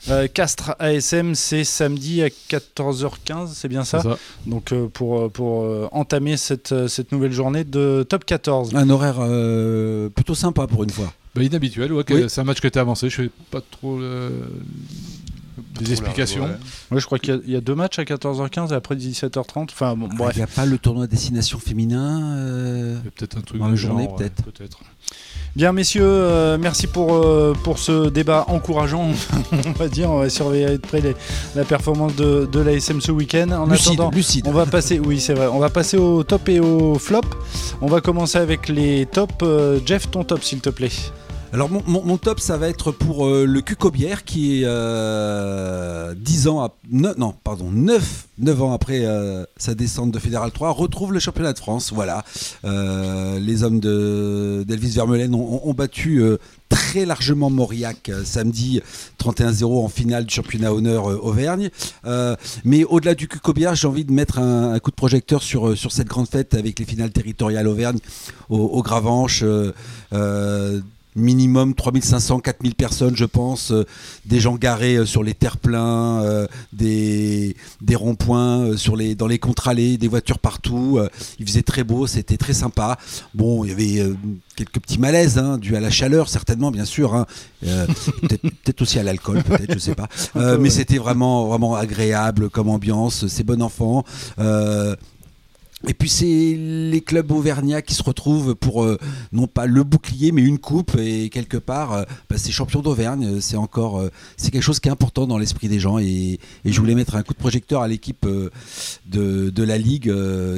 euh, 0.10 0.28
Castres 0.28 0.76
ASM, 0.80 1.36
c'est 1.36 1.66
samedi 1.66 2.22
à 2.24 2.28
14h15, 2.30 3.48
c'est 3.54 3.68
bien 3.68 3.84
ça, 3.84 4.02
C'est 4.02 4.08
ça. 4.10 4.18
Donc 4.48 4.72
euh, 4.72 4.88
pour, 4.88 5.30
pour 5.32 5.64
euh, 5.64 5.88
entamer 5.92 6.38
cette, 6.38 6.88
cette 6.88 7.12
nouvelle 7.12 7.34
journée 7.34 7.64
de 7.66 8.06
top 8.08 8.24
14. 8.24 8.74
Un 8.76 8.90
horaire 8.90 9.18
euh, 9.20 10.10
plutôt 10.10 10.36
sympa 10.36 10.68
pour 10.68 10.84
une 10.84 10.90
fois. 10.90 11.12
Bah, 11.36 11.44
inhabituel, 11.44 11.92
ouais, 11.92 12.06
que- 12.06 12.14
Oui. 12.14 12.26
c'est 12.30 12.40
un 12.40 12.46
match 12.46 12.62
qui 12.62 12.68
a 12.68 12.70
été 12.70 12.80
avancé. 12.80 13.10
Je 13.10 13.24
fais 13.24 13.30
pas 13.52 13.60
trop 13.60 14.00
euh, 14.00 14.30
des 15.80 15.92
explications. 15.92 16.44
Ouais. 16.46 16.52
Ouais, 16.92 17.00
je 17.00 17.06
crois 17.06 17.20
qu'il 17.20 17.34
y 17.34 17.38
a- 17.38 17.42
il 17.46 17.54
y, 17.54 17.56
a 17.56 17.62
deux 17.62 17.76
matchs 17.76 18.00
à 18.00 18.04
14h15 18.04 18.72
et 18.72 18.76
après 18.76 18.96
17h30. 18.96 19.70
Enfin 19.72 19.96
bon, 19.96 20.10
Il 20.34 20.38
n'y 20.38 20.42
a 20.44 20.48
pas 20.48 20.66
le 20.66 20.78
tournoi 20.78 21.08
destination 21.08 21.60
féminin. 21.60 22.38
euh, 22.38 22.96
Il 23.02 23.06
y 23.06 23.08
a 23.08 23.12
peut-être 23.12 23.38
un 23.38 23.42
truc 23.42 23.60
Dans 23.60 23.68
la 23.68 23.76
journée, 23.76 24.08
peut-être. 24.18 24.44
Bien, 25.56 25.72
messieurs, 25.72 26.04
euh, 26.04 26.58
merci 26.60 26.86
pour, 26.88 27.14
euh, 27.14 27.54
pour 27.64 27.80
ce 27.80 28.10
débat 28.10 28.44
encourageant, 28.50 29.12
on 29.54 29.72
va 29.72 29.88
dire. 29.88 30.12
On 30.12 30.20
va 30.20 30.30
surveiller 30.30 30.72
de 30.72 30.78
près 30.78 31.00
les- 31.00 31.16
la 31.56 31.64
performance 31.64 32.14
de, 32.16 32.48
de 32.52 32.60
l'ASM 32.60 33.00
ce 33.00 33.12
week-end. 33.14 33.50
En 33.52 33.66
lucide, 33.68 33.94
attendant, 33.94 34.12
lucide. 34.12 34.46
on 34.48 34.52
va 34.52 34.66
passer, 34.66 35.00
oui, 35.00 35.22
c'est 35.22 35.34
vrai, 35.34 35.48
on 35.48 35.60
va 35.60 35.70
passer 35.70 35.96
au 35.98 36.24
top 36.24 36.50
et 36.50 36.60
au 36.60 36.96
flop. 37.00 37.22
On 37.82 37.88
va 37.88 38.02
commencer 38.02 38.38
avec 38.38 38.68
les 38.68 39.06
tops. 39.06 39.34
Euh, 39.44 39.80
Jeff, 39.86 40.12
ton 40.12 40.24
top, 40.26 40.44
s'il 40.44 40.60
te 40.60 40.70
plaît. 40.70 40.90
Alors 41.56 41.70
mon, 41.70 42.18
top, 42.18 42.42
ça 42.42 42.58
va 42.58 42.68
être 42.68 42.92
pour 42.92 43.26
euh, 43.28 43.46
le 43.46 43.62
Cucobière 43.62 44.26
qui 44.26 44.64
euh, 44.66 46.14
10 46.18 46.48
ans, 46.50 46.62
ap- 46.62 46.76
ne- 46.92 47.14
non, 47.18 47.34
pardon, 47.46 47.70
9, 47.72 48.28
9 48.40 48.62
ans 48.62 48.74
après 48.74 49.06
euh, 49.06 49.46
sa 49.56 49.74
descente 49.74 50.12
de 50.12 50.20
Fédéral 50.20 50.52
3, 50.52 50.72
retrouve 50.72 51.14
le 51.14 51.20
championnat 51.20 51.54
de 51.54 51.58
France. 51.58 51.94
Voilà, 51.96 52.26
les 52.66 53.64
hommes 53.64 53.80
de- 53.80 54.66
d'Elvis 54.68 54.90
Vermeulen 54.90 55.34
ont, 55.34 55.74
battu 55.74 56.22
très 56.68 57.06
largement 57.06 57.50
Mauriac 57.50 58.12
samedi 58.26 58.82
31-0 59.24 59.82
en 59.82 59.88
finale 59.88 60.26
du 60.26 60.34
championnat 60.36 60.74
honneur 60.74 61.06
Auvergne. 61.26 61.70
Mais 62.66 62.84
au-delà 62.84 63.16
du 63.16 63.30
Cucobière, 63.30 63.76
j'ai 63.76 63.88
envie 63.88 64.04
de 64.04 64.12
mettre 64.12 64.40
un, 64.40 64.78
coup 64.80 64.92
de 64.92 64.96
projecteur 64.98 65.42
sur, 65.42 65.78
sur 65.78 65.94
cette 65.94 66.08
grande 66.10 66.28
fête 66.28 66.54
avec 66.54 66.80
les 66.80 66.86
finales 66.86 67.12
territoriales 67.12 67.70
Auvergne 67.70 68.00
au, 68.50 68.58
au 68.58 68.84
Gravenche. 68.84 69.42
euh, 69.46 69.72
minimum 71.16 71.74
3500, 71.74 72.40
4000 72.40 72.76
personnes, 72.76 73.16
je 73.16 73.26
pense, 73.26 73.72
euh, 73.72 73.86
des 74.26 74.40
gens 74.40 74.56
garés 74.56 74.96
euh, 74.96 75.06
sur 75.06 75.24
les 75.24 75.34
terre-pleins, 75.34 76.22
euh, 76.24 76.48
des, 76.74 77.56
des 77.82 77.96
ronds-points 77.96 78.76
sur 78.78 78.96
les, 78.96 79.16
dans 79.16 79.28
les 79.28 79.40
contre-allées, 79.40 79.98
des 79.98 80.08
voitures 80.08 80.40
partout. 80.40 81.00
il 81.40 81.46
faisait 81.48 81.62
très 81.62 81.84
beau, 81.84 82.08
c'était 82.08 82.38
très 82.38 82.54
sympa. 82.54 82.98
Bon, 83.34 83.64
il 83.64 83.70
y 83.70 83.74
avait 83.74 84.14
quelques 84.56 84.80
petits 84.80 85.00
malaises, 85.00 85.38
hein, 85.38 85.58
dus 85.58 85.76
à 85.76 85.80
la 85.80 85.90
chaleur, 85.90 86.30
certainement, 86.30 86.72
bien 86.72 86.86
sûr. 86.86 87.16
hein. 87.16 87.26
Peut-être 88.22 88.82
aussi 88.82 89.00
à 89.00 89.04
l'alcool, 89.04 89.44
peut-être, 89.44 89.74
je 89.74 89.80
sais 89.80 89.96
pas. 89.96 90.08
Mais 90.58 90.70
c'était 90.70 90.98
vraiment, 90.98 91.48
vraiment 91.48 91.76
agréable 91.76 92.50
comme 92.50 92.70
ambiance. 92.70 93.28
C'est 93.28 93.44
bon 93.44 93.62
enfant. 93.62 94.04
Et 95.88 95.94
puis 95.94 96.10
c'est 96.10 96.26
les 96.58 97.02
clubs 97.02 97.32
auvergnats 97.32 97.82
qui 97.82 97.94
se 97.94 98.04
retrouvent 98.04 98.56
pour 98.56 98.84
euh, 98.84 98.98
non 99.32 99.48
pas 99.48 99.66
le 99.68 99.84
bouclier 99.84 100.32
mais 100.32 100.42
une 100.42 100.58
coupe 100.58 100.96
et 101.00 101.30
quelque 101.30 101.58
part 101.58 101.94
euh, 101.94 102.04
bah, 102.30 102.38
c'est 102.38 102.52
champion 102.52 102.82
d'Auvergne 102.82 103.40
c'est 103.42 103.58
encore 103.58 104.00
euh, 104.00 104.10
c'est 104.38 104.52
quelque 104.52 104.64
chose 104.64 104.80
qui 104.80 104.88
est 104.88 104.92
important 104.92 105.28
dans 105.28 105.38
l'esprit 105.38 105.68
des 105.68 105.80
gens 105.80 106.00
et, 106.00 106.40
et 106.66 106.72
je 106.72 106.80
voulais 106.80 106.96
mettre 106.96 107.16
un 107.16 107.24
coup 107.24 107.34
de 107.34 107.38
projecteur 107.40 107.82
à 107.82 107.88
l'équipe 107.88 108.26
de, 108.26 109.50
de 109.50 109.64
la 109.64 109.78
ligue 109.78 110.12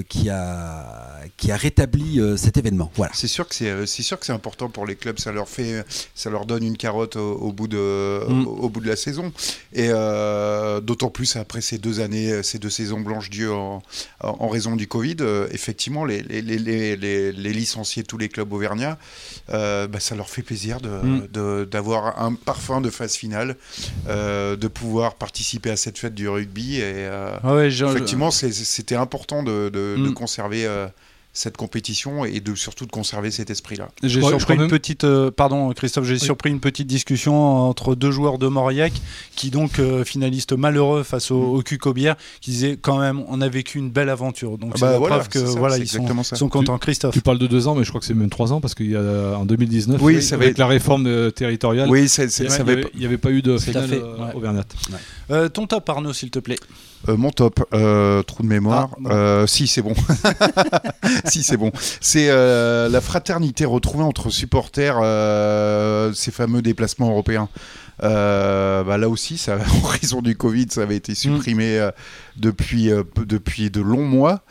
qui 0.07 0.29
a 0.29 1.19
qui 1.36 1.51
a 1.51 1.57
rétabli 1.57 2.19
cet 2.38 2.57
événement 2.57 2.91
voilà 2.96 3.12
C'est 3.13 3.27
sûr 3.27 3.48
que 3.48 3.53
c'est 3.55 3.86
c'est 3.86 4.03
sûr 4.03 4.19
que 4.19 4.25
c'est 4.25 4.31
important 4.34 4.69
pour 4.69 4.86
les 4.86 4.96
clubs. 4.96 5.19
Ça 5.19 5.31
leur 5.31 5.50
fait, 5.50 5.84
ça 6.15 6.29
leur 6.29 6.46
donne 6.46 6.63
une 6.63 6.77
carotte 6.77 7.15
au, 7.17 7.34
au 7.34 7.51
bout 7.51 7.67
de 7.67 7.77
Mm. 8.27 8.48
au, 8.48 8.51
au 8.65 8.69
bout 8.69 8.79
de 8.79 8.88
la 8.88 8.96
saison. 8.96 9.31
Et 9.74 9.89
d'autant 10.81 11.10
plus 11.10 11.36
après 11.36 11.62
ces 11.62 11.77
deux 11.77 12.00
années, 12.00 12.41
ces 12.43 12.60
deux 12.60 12.69
saisons 12.69 13.01
blanches 13.01 13.29
dues 13.29 13.50
en, 13.50 13.81
en- 14.24 14.36
en 14.39 14.48
raison 14.48 14.75
du 14.75 14.88
Covid. 14.88 15.16
Euh, 15.21 15.47
effectivement, 15.51 16.05
les, 16.05 16.21
les, 16.21 16.41
les, 16.41 17.53
licenciés 17.53 18.03
tous 18.03 18.17
les 18.17 18.29
clubs 18.29 18.51
auvergnats, 18.53 18.97
euh, 19.50 19.88
bah, 19.88 20.00
ça 20.00 20.15
leur 20.15 20.29
fait 20.29 20.41
plaisir 20.41 20.79
de- 20.81 20.89
Mm. 20.89 21.65
d'avoir 21.65 22.19
un 22.21 22.33
parfum 22.33 22.81
de 22.81 22.89
phase 22.89 23.15
finale, 23.15 23.55
euh, 24.07 24.55
de 24.55 24.67
pouvoir 24.67 25.15
participer 25.15 25.69
à 25.71 25.77
cette 25.77 25.97
fête 25.97 26.15
du 26.15 26.27
rugby. 26.29 26.77
Et 26.81 27.07
Ah 27.43 27.53
ouais, 27.55 27.67
effectivement, 27.67 28.31
c'était 28.31 28.95
important 28.95 29.43
de, 29.43 29.69
de- 29.69 29.95
de 29.97 30.09
Mm. 30.09 30.13
conserver. 30.13 30.67
Cette 31.38 31.56
compétition 31.56 32.25
et 32.25 32.39
de 32.39 32.56
surtout 32.56 32.88
de 32.88 32.91
conserver 32.91 33.29
cet 33.29 33.51
esprit-là. 33.51 33.89
J'ai 34.01 34.22
Ouais, 34.22 34.29
surpris 34.29 34.56
une 34.56 34.62
même- 34.62 34.70
petite, 34.72 35.03
euh, 35.03 35.29
pardon 35.29 35.72
Christophe, 35.72 36.06
j'ai 36.06 36.17
surpris 36.17 36.50
une 36.50 36.60
petite 36.60 36.88
discussion 36.88 37.36
entre 37.70 37.94
deux 37.94 38.10
joueurs 38.10 38.39
de 38.39 38.48
Mauriac 38.48 38.91
qui 39.36 39.51
donc 39.51 39.77
euh, 39.77 40.03
finalistes 40.03 40.53
malheureux 40.53 41.03
face 41.03 41.29
au, 41.29 41.39
au 41.39 41.62
Cucobière, 41.62 42.15
qui 42.41 42.50
disaient 42.50 42.77
quand 42.82 42.98
même 42.98 43.24
on 43.27 43.39
a 43.41 43.50
vécu 43.50 43.77
une 43.77 43.91
belle 43.91 44.10
aventure. 44.10 44.58
Donc 44.58 44.72
Ah 44.74 44.77
c'est 44.77 44.86
bah 44.86 44.91
la 44.94 44.98
voilà, 44.98 45.15
preuve 45.17 45.29
que 45.29 45.39
c'est 45.39 45.46
ça, 45.46 45.60
voilà 45.60 45.75
c'est 45.75 45.82
ils 45.84 45.88
sont, 45.88 46.50
contents. 46.50 46.77
Christophe. 46.79 47.13
Tu 47.13 47.22
parles 47.22 47.38
de 47.38 47.46
deux 47.48 47.67
ans, 47.67 47.75
mais 47.75 47.84
je 47.84 47.89
crois 47.89 48.00
que 48.01 48.08
c'est 48.08 48.15
même 48.15 48.29
trois 48.32 48.51
ans 48.51 48.60
parce 48.60 48.74
qu'il 48.74 48.89
y 48.89 48.96
a 48.96 49.36
en 49.38 49.46
2019, 49.46 50.01
Oui, 50.01 50.24
ça 50.24 50.38
va 50.38 50.41
avec 50.44 50.53
être- 50.53 50.58
la 50.58 50.65
réforme 50.67 51.06
euh, 51.06 51.29
territoriale, 51.29 51.88
Oui, 51.88 52.10
c'est- 52.10 52.29
c'est- 52.29 52.46
il 52.46 52.50
n'y 52.50 52.56
va 52.58 52.62
avait, 52.63 53.06
avait 53.06 53.17
pas 53.20 53.29
eu 53.32 53.44
de 53.44 53.58
C'est 53.60 53.72
finale 53.72 53.89
fait, 53.89 54.01
euh, 54.01 54.15
ouais. 54.17 54.34
auvergnate. 54.34 54.74
Euh, 55.29 55.50
ton 55.50 55.67
top 55.67 55.88
Arnaud 55.88 56.13
s'il 56.13 56.32
te 56.32 56.39
plaît. 56.39 56.58
Euh, 57.10 57.16
mon 57.16 57.32
top, 57.32 57.63
euh, 57.74 58.24
trou 58.24 58.44
de 58.44 58.48
mémoire. 58.48 58.89
Ah. 59.06 59.12
Euh, 59.12 59.48
si, 59.48 59.68
c'est 59.68 59.82
bon. 59.82 59.94
si, 61.25 61.44
c'est 61.44 61.58
bon. 61.58 61.72
C'est 62.01 62.27
la 62.27 63.01
fraternité 63.01 63.66
retrouvée 63.66 64.04
entre 64.04 64.30
supporters, 64.30 64.98
ces 66.16 66.32
fameux 66.32 66.62
déplacements 66.62 67.10
européens. 67.10 67.50
Bah, 68.00 68.98
là 68.98 69.10
aussi, 69.10 69.38
ça, 69.38 69.58
en 69.84 69.88
raison 69.88 70.22
du 70.22 70.36
Covid, 70.36 70.68
ça 70.70 70.82
avait 70.82 70.98
été 70.98 71.16
supprimé 71.16 71.80
euh, 71.80 71.92
depuis, 72.36 72.92
depuis 73.25 73.70
de 73.70 73.82
longs 73.82 74.06
mois. 74.06 74.42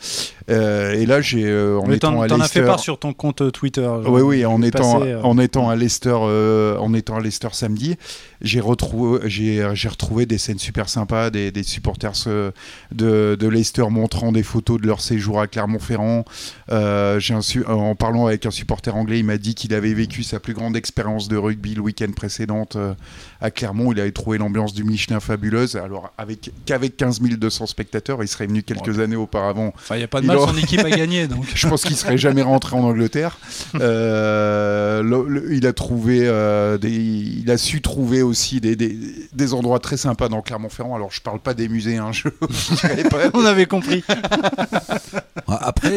Et 0.49 1.07
là, 1.07 1.21
j'ai 1.21 1.53
en 1.53 1.87
Mais 1.87 1.97
étant 1.97 2.13
T'en 2.13 2.23
à 2.23 2.29
t'en 2.29 2.41
as 2.41 2.49
fait 2.49 2.63
part 2.63 2.81
sur 2.81 2.99
ton 2.99 3.13
compte 3.13 3.53
Twitter. 3.53 3.89
Oui, 4.07 4.23
oui, 4.23 4.47
en 4.47 4.63
étant, 4.63 5.03
en 5.03 5.39
étant 5.39 5.69
à 5.69 5.77
Leicester, 5.77 6.13
en 6.13 6.95
étant 6.95 7.17
à 7.17 7.21
Leicester 7.21 7.49
samedi, 7.53 7.97
j'ai 8.41 8.61
retrouvé, 8.61 10.27
des 10.27 10.39
scènes 10.39 10.59
super 10.59 10.89
sympas, 10.89 11.31
des, 11.31 11.63
supporters 11.63 12.13
euh, 12.27 12.51
de, 12.93 13.49
Leicester 13.49 13.85
montrant 13.91 14.33
des 14.33 14.43
photos 14.43 14.81
de 14.81 14.87
leur 14.87 15.01
séjour 15.01 15.41
à 15.41 15.47
Clermont-Ferrand. 15.47 16.25
Euh, 16.71 17.21
en 17.67 17.95
parlant 17.95 18.27
avec 18.27 18.47
un 18.47 18.51
supporter 18.51 18.95
anglais, 18.95 19.19
il 19.19 19.25
m'a 19.25 19.39
dit 19.39 19.55
qu'il 19.55 19.75
avait 19.75 19.95
vécu 19.95 20.23
sa 20.23 20.41
plus 20.41 20.55
grande 20.55 20.77
expérience 20.77 21.29
de 21.29 21.37
rugby 21.37 21.75
le 21.75 21.81
week-end 21.81 22.13
précédent 22.15 22.67
euh, 22.77 22.95
à 23.41 23.51
Clermont. 23.51 23.93
Il 23.93 24.01
avait 24.01 24.13
trouvé 24.13 24.39
l'ambiance 24.39 24.73
du 24.75 24.85
Michelin 24.85 25.21
fabuleuse. 25.21 25.77
Alors, 25.77 26.13
avec, 26.19 26.51
qu'avec 26.65 26.97
15 26.97 27.21
200 27.21 27.67
spectateurs, 27.67 28.23
il 28.23 28.29
serait 28.29 28.47
venu 28.47 28.63
quelques 28.63 28.99
années 28.99 29.17
auparavant. 29.17 29.73
Enfin, 29.77 29.97
il 29.97 29.99
n'y 29.99 30.05
a 30.05 30.09
pas 30.09 30.21
de 30.21 30.27
mal, 30.27 30.37
aura- 30.37 30.53
son 30.53 30.59
équipe 30.59 30.81
a 30.85 30.91
gagné. 30.91 31.27
Donc. 31.29 31.45
Je 31.55 31.69
pense 31.69 31.83
qu'il 31.85 31.97
serait 31.97 32.19
jamais 32.19 32.43
rentré 32.43 32.77
en 32.77 32.85
Angleterre. 32.85 33.39
Euh, 33.81 35.03
le- 35.03 35.27
le- 35.29 35.55
il 35.55 35.67
a 35.67 35.73
trouvé, 35.73 36.21
euh, 36.25 36.79
des, 36.79 36.91
il 36.91 37.51
a 37.51 37.59
su 37.59 37.81
trouver 37.83 38.23
aussi 38.23 38.61
des, 38.61 38.75
des, 38.77 38.99
des 39.33 39.55
endroits 39.55 39.79
très 39.81 39.97
sympas 39.97 40.29
dans 40.29 40.41
Clermont-Ferrand. 40.43 40.95
Alors 40.95 41.13
je 41.13 41.21
parle 41.21 41.41
pas 41.41 41.55
des 41.55 41.69
musées, 41.69 41.97
hein, 41.99 42.11
je. 42.13 42.29
On 43.35 43.45
avait 43.45 43.67
compris. 43.67 44.03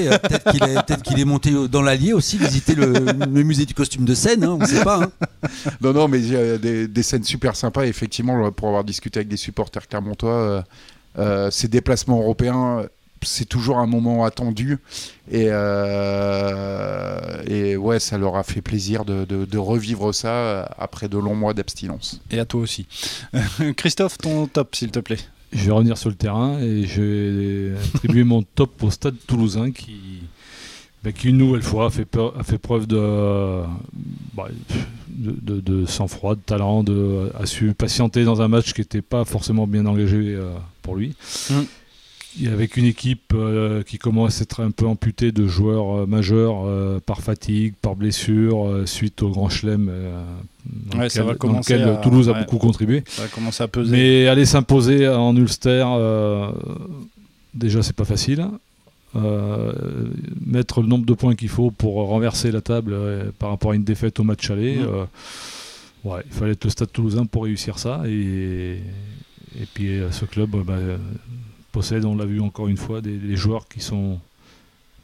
Euh, 0.08 0.18
peut-être 0.18 1.04
qu'il 1.04 1.20
est, 1.20 1.26
monté 1.26 1.52
dans 1.68 1.82
l'Allier 1.82 2.14
aussi 2.14 2.38
visiter 2.38 2.76
le, 2.76 2.94
le 2.94 3.44
musée 3.44 3.66
du 3.66 3.74
costume 3.74 4.06
de 4.06 4.14
scène 4.16 4.44
hein, 4.44 4.52
on 4.52 4.58
ne 4.60 4.66
sait 4.66 4.84
pas 4.84 5.04
hein. 5.04 5.12
Non, 5.82 5.94
non, 5.94 6.08
mais 6.08 6.20
il 6.20 6.32
y 6.32 6.36
a 6.36 6.58
des, 6.58 6.88
des 6.88 7.04
scènes 7.04 7.24
super 7.24 7.56
sympas. 7.56 7.86
Effectivement, 7.86 8.52
pour 8.52 8.68
avoir 8.70 8.84
discuté 8.84 9.20
avec 9.20 9.28
des 9.28 9.38
supporters 9.38 9.88
clermontois, 9.88 10.34
euh, 10.34 10.62
euh, 11.18 11.52
ces 11.52 11.68
déplacements 11.68 12.20
européens, 12.22 12.86
c'est 13.22 13.46
toujours 13.46 13.78
un 13.80 13.88
moment 13.88 14.24
attendu. 14.26 14.78
Et, 15.32 15.48
euh, 15.50 17.44
et 17.48 17.78
ouais, 17.78 18.00
ça 18.00 18.18
leur 18.18 18.36
a 18.36 18.44
fait 18.44 18.62
plaisir 18.62 19.06
de, 19.06 19.26
de- 19.26 19.46
de 19.46 19.58
revivre 19.58 20.14
ça 20.14 20.30
euh, 20.30 20.66
après 20.78 21.08
de 21.10 21.18
longs 21.18 21.36
mois 21.36 21.54
d'abstinence. 21.54 22.22
Et 22.32 22.40
à 22.40 22.46
toi 22.46 22.62
aussi. 22.62 22.88
Christophe, 23.78 24.18
ton 24.18 24.48
top 24.48 24.76
s'il 24.76 24.92
te 24.92 25.00
plaît. 25.00 25.20
Je 25.52 25.66
vais 25.66 25.72
revenir 25.72 25.98
sur 25.98 26.10
le 26.10 26.16
terrain 26.16 26.60
et 26.60 26.86
je 26.86 27.02
vais 27.02 27.78
attribuer 27.96 28.24
mon 28.24 28.44
top 28.56 28.84
au 28.84 28.92
stade 28.92 29.16
toulousain 29.28 29.72
qui, 29.72 29.98
bah, 31.04 31.12
qui 31.12 31.30
une 31.30 31.38
nouvelle 31.38 31.64
fois 31.64 31.88
a 31.88 31.90
fait, 31.90 32.06
peur- 32.06 32.34
a 32.40 32.44
fait 32.44 32.58
preuve 32.60 32.86
de, 32.88 33.64
bah, 34.36 34.48
de, 35.10 35.36
de- 35.42 35.60
de 35.62 35.86
sang-froid, 35.86 36.36
de 36.36 36.42
talent, 36.42 36.84
de, 36.84 37.32
a 37.40 37.46
su 37.46 37.74
patienter 37.74 38.24
dans 38.26 38.42
un 38.42 38.48
match 38.48 38.74
qui 38.74 38.82
n'était 38.82 39.02
pas 39.02 39.26
forcément 39.26 39.66
bien 39.68 39.86
engagé 39.86 40.18
euh, 40.36 40.52
pour 40.82 40.96
lui. 40.96 41.16
Mm. 41.50 41.54
Avec 42.46 42.78
une 42.78 42.86
équipe 42.86 43.34
euh, 43.34 43.82
qui 43.84 43.98
commence 43.98 44.40
à 44.40 44.44
être 44.44 44.62
un 44.64 44.70
peu 44.72 44.86
amputée 44.86 45.32
de 45.32 45.48
joueurs 45.48 46.02
euh, 46.02 46.06
majeurs 46.06 46.64
euh, 46.66 47.00
par 47.04 47.22
fatigue, 47.22 47.74
par 47.82 47.96
blessure, 47.96 48.84
suite 48.86 49.24
au 49.24 49.30
Grand 49.30 49.50
Chelem 49.50 49.92
dans, 50.66 51.00
Ouais, 51.00 51.06
lequel, 51.06 51.24
va 51.24 51.32
dans 51.34 51.38
commencer 51.38 51.74
lequel 51.74 51.90
à- 51.90 51.96
Toulouse 51.98 52.30
a 52.30 52.34
beaucoup 52.34 52.58
contribué. 52.60 53.04
Ça 53.08 53.24
va 53.24 53.28
commencer 53.30 53.64
à 53.64 53.68
peser. 53.68 53.92
Mais 53.98 54.28
aller 54.28 54.46
s'imposer 54.46 55.08
en 55.08 55.36
Ulster, 55.36 55.86
déjà 57.56 57.82
c'est 57.82 57.96
pas 57.96 58.06
facile. 58.06 58.48
Mettre 60.46 60.82
le 60.82 60.88
nombre 60.88 61.06
de 61.06 61.14
points 61.14 61.36
qu'il 61.36 61.50
faut 61.50 61.72
pour 61.72 61.96
renverser 62.08 62.52
la 62.52 62.62
table 62.62 62.96
par 63.40 63.50
rapport 63.50 63.72
à 63.72 63.76
une 63.76 63.84
défaite 63.84 64.20
au 64.20 64.24
match 64.24 64.50
aller, 64.52 64.78
ouais, 66.04 66.22
il 66.26 66.32
fallait 66.32 66.52
être 66.52 66.64
le 66.64 66.70
Stade 66.70 66.92
Toulousain 66.92 67.26
pour 67.26 67.44
réussir 67.46 67.80
ça. 67.80 68.04
Et, 68.08 68.78
et 69.60 69.66
puis 69.74 70.00
ce 70.12 70.26
club 70.26 70.52
bah, 70.66 70.76
possède, 71.80 72.04
on 72.04 72.16
l'a 72.18 72.26
vu 72.26 72.42
encore 72.42 72.68
une 72.68 72.76
fois, 72.76 73.00
des, 73.00 73.16
des 73.16 73.38
joueurs 73.38 73.70
qui 73.70 73.80
sont 73.80 74.20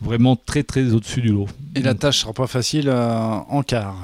vraiment 0.01 0.35
très 0.35 0.63
très 0.63 0.93
au-dessus 0.93 1.21
du 1.21 1.29
lot. 1.29 1.47
Et 1.73 1.81
la 1.81 1.93
tâche 1.93 2.19
sera 2.19 2.33
pas 2.33 2.47
facile 2.47 2.89
euh, 2.89 3.37
en 3.49 3.63
quart. 3.63 3.95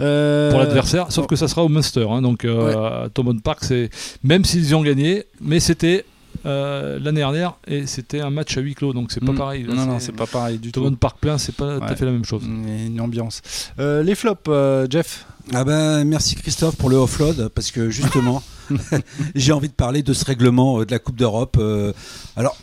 Euh, 0.00 0.50
pour 0.50 0.60
l'adversaire, 0.60 1.12
sauf 1.12 1.26
que 1.26 1.36
ça 1.36 1.46
sera 1.46 1.62
au 1.62 1.68
Munster. 1.68 2.06
hein, 2.08 2.22
donc 2.22 2.46
euh, 2.46 3.04
à 3.04 3.08
Thomond 3.10 3.38
Park, 3.38 3.58
c'est 3.64 3.90
même 4.22 4.46
s'ils 4.46 4.70
y 4.70 4.74
ont 4.74 4.82
gagné, 4.82 5.24
mais 5.42 5.60
c'était 5.60 6.06
euh, 6.46 6.98
l'année 7.00 7.20
dernière 7.20 7.54
et 7.66 7.86
c'était 7.86 8.20
un 8.20 8.30
match 8.30 8.56
à 8.56 8.60
huis 8.60 8.74
clos, 8.74 8.92
donc 8.92 9.12
c'est 9.12 9.24
pas 9.24 9.32
Mm. 9.32 9.36
pareil. 9.38 9.62
Là, 9.64 9.74
Non, 9.74 9.86
non, 9.86 9.98
c'est 9.98 10.12
pas 10.12 10.26
pareil 10.26 10.58
du 10.58 10.72
tout. 10.72 10.90
Park 10.96 11.18
plein, 11.20 11.38
c'est 11.38 11.54
pas 11.54 11.78
tout 11.78 11.84
à 11.84 11.88
Ouais. 11.90 11.96
fait 11.96 12.04
la 12.04 12.12
même 12.12 12.24
chose. 12.24 12.42
Mm, 12.44 12.86
Une 12.86 13.00
ambiance. 13.00 13.42
Euh, 13.78 14.02
les 14.02 14.14
flops, 14.14 14.40
euh, 14.48 14.86
Jeff. 14.90 15.26
Ah 15.54 15.64
ben 15.64 16.04
merci 16.04 16.34
Christophe 16.34 16.76
pour 16.76 16.90
le 16.90 16.96
offload 16.96 17.48
parce 17.48 17.70
que 17.70 17.88
justement 17.90 18.42
j'ai 19.34 19.52
envie 19.52 19.68
de 19.68 19.72
parler 19.74 20.02
de 20.02 20.12
ce 20.12 20.24
règlement 20.24 20.80
de 20.84 20.90
la 20.90 20.98
Coupe 20.98 21.16
d'Europe. 21.16 21.56
Euh, 21.58 21.92
alors 22.36 22.56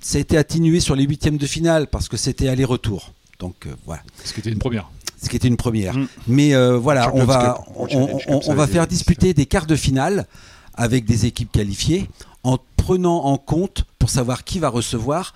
ça 0.00 0.18
a 0.18 0.20
été 0.20 0.36
atténué 0.36 0.80
sur 0.80 0.94
les 0.96 1.04
huitièmes 1.04 1.38
de 1.38 1.46
finale 1.46 1.86
parce 1.86 2.08
que 2.08 2.16
c'était 2.18 2.48
aller-retour. 2.48 3.12
Donc 3.38 3.66
euh, 3.66 3.70
voilà. 3.86 4.02
Ce 4.24 4.32
qui 4.34 4.40
était 4.40 4.50
une 4.50 4.58
première. 4.58 4.90
ce 5.22 5.28
qui 5.30 5.36
était 5.36 5.48
une 5.48 5.56
première. 5.56 5.96
Mm. 5.96 6.06
Mais 6.28 6.54
euh, 6.54 6.76
voilà, 6.76 7.14
on 7.14 7.24
va, 7.24 7.58
on, 7.76 8.54
va 8.54 8.66
faire 8.66 8.86
disputer 8.86 9.32
des 9.32 9.46
quarts 9.46 9.66
de 9.66 9.76
finale 9.76 10.26
avec 10.74 11.04
des 11.06 11.24
équipes 11.26 11.50
qualifiées 11.52 12.08
prenant 12.82 13.26
en 13.26 13.38
compte 13.38 13.84
pour 14.00 14.10
savoir 14.10 14.42
qui 14.42 14.58
va 14.58 14.68
recevoir 14.68 15.34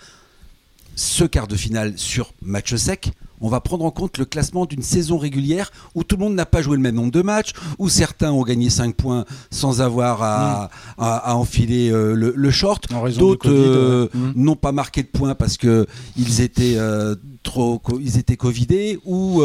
ce 0.97 1.23
quart 1.23 1.47
de 1.47 1.55
finale 1.55 1.93
sur 1.95 2.33
match 2.43 2.75
sec, 2.75 3.13
on 3.41 3.49
va 3.49 3.61
prendre 3.61 3.85
en 3.85 3.93
compte 3.93 4.19
le 4.19 4.25
classement 4.25 4.67
d'une 4.67 4.83
saison 4.83 5.17
régulière 5.17 5.71
où 5.95 6.03
tout 6.03 6.17
le 6.17 6.25
monde 6.25 6.35
n'a 6.35 6.45
pas 6.47 6.61
joué 6.61 6.77
le 6.77 6.83
même 6.83 6.97
nombre 6.97 7.13
de 7.13 7.23
matchs, 7.23 7.53
où 7.79 7.89
certains 7.89 8.33
ont 8.33 8.43
gagné 8.43 8.69
5 8.69 8.97
points 8.97 9.25
sans 9.53 9.81
avoir 9.81 10.25
à, 10.25 10.71
mm. 10.99 11.37
enfiler 11.37 11.91
euh, 11.91 12.15
le, 12.15 12.51
short, 12.51 12.89
d'autres 13.17 13.49
euh, 13.49 14.09
mm. 14.13 14.33
n'ont 14.35 14.57
pas 14.57 14.73
marqué 14.73 15.05
de 15.05 15.09
points 15.09 15.37
parce 15.37 15.57
que 15.57 15.87
ils 16.17 16.41
étaient 16.41 16.75
euh, 16.79 17.15
trop, 17.45 17.81
ils 18.01 18.19
étaient 18.19 18.37
covidés 18.37 18.99
ou 19.05 19.41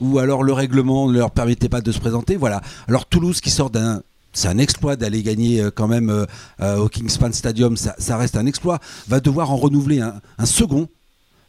ou 0.00 0.18
alors 0.18 0.42
le 0.44 0.52
règlement 0.54 1.08
ne 1.08 1.18
leur 1.18 1.30
permettait 1.30 1.68
pas 1.68 1.82
de 1.82 1.92
se 1.92 1.98
présenter. 1.98 2.36
Voilà. 2.36 2.62
Alors 2.88 3.04
Toulouse 3.04 3.42
qui 3.42 3.50
sort 3.50 3.68
d'un 3.68 4.00
c'est 4.34 4.48
un 4.48 4.58
exploit 4.58 4.96
d'aller 4.96 5.22
gagner 5.22 5.60
euh, 5.60 5.70
quand 5.74 5.88
même 5.88 6.10
euh, 6.10 6.26
euh, 6.60 6.76
au 6.76 6.88
Kingspan 6.88 7.32
Stadium, 7.32 7.76
ça, 7.76 8.16
reste 8.16 8.36
un 8.36 8.46
exploit, 8.46 8.80
va 9.08 9.20
devoir 9.20 9.50
en 9.50 9.56
renouveler 9.56 10.00
un, 10.00 10.20
second. 10.44 10.88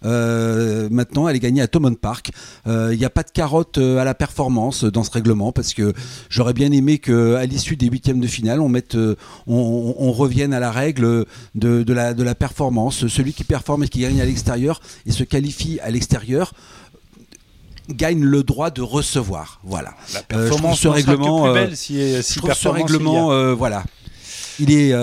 maintenant, 0.04 1.28
elle 1.28 1.36
est 1.36 1.40
gagnée 1.40 1.62
à 1.62 1.68
Thomond 1.68 1.96
Park. 1.96 2.32
Il 2.68 2.98
n'y 2.98 3.06
a 3.06 3.10
pas 3.10 3.24
de 3.24 3.32
carotte 3.32 3.78
à 3.78 4.04
la 4.04 4.14
performance 4.14 4.84
dans 4.84 5.04
ce 5.04 5.12
règlement 5.12 5.52
parce 5.52 5.74
que 5.74 5.94
j'aurais 6.30 6.54
bien 6.54 6.72
aimé 6.72 7.00
qu'à 7.00 7.46
l'issue 7.46 7.76
des 7.76 7.88
huitièmes 7.88 8.20
de 8.20 8.28
finale, 8.28 8.62
on, 8.62 8.70
mette, 8.70 8.98
on, 9.48 10.12
revienne 10.12 10.54
à 10.54 10.60
la 10.60 10.72
règle 10.72 11.26
de, 11.56 11.94
la, 11.94 12.14
de 12.14 12.24
la 12.24 12.36
performance. 12.36 13.08
Celui 13.08 13.34
qui 13.34 13.44
performe 13.44 13.84
et 13.84 13.88
qui 13.88 14.00
gagne 14.02 14.22
à 14.22 14.26
l'extérieur 14.26 14.80
et 15.06 15.12
se 15.12 15.24
qualifie 15.24 15.80
à 15.82 15.90
l'extérieur 15.90 16.54
gagne 17.90 18.24
le 18.24 18.44
droit 18.44 18.72
de 18.72 18.82
recevoir. 18.82 19.60
Voilà. 19.64 19.94
La 20.14 20.20
euh, 20.20 20.24
performance 20.28 20.80
ce 20.80 20.88
règlement, 20.88 21.48
euh, 21.48 21.70
si, 21.74 21.98
je 22.00 22.38
trouve 22.38 22.54
ce 22.54 22.68
règlement, 22.68 23.32
euh, 23.32 23.54
voilà, 23.54 23.84
il 24.60 24.72
est, 24.72 24.94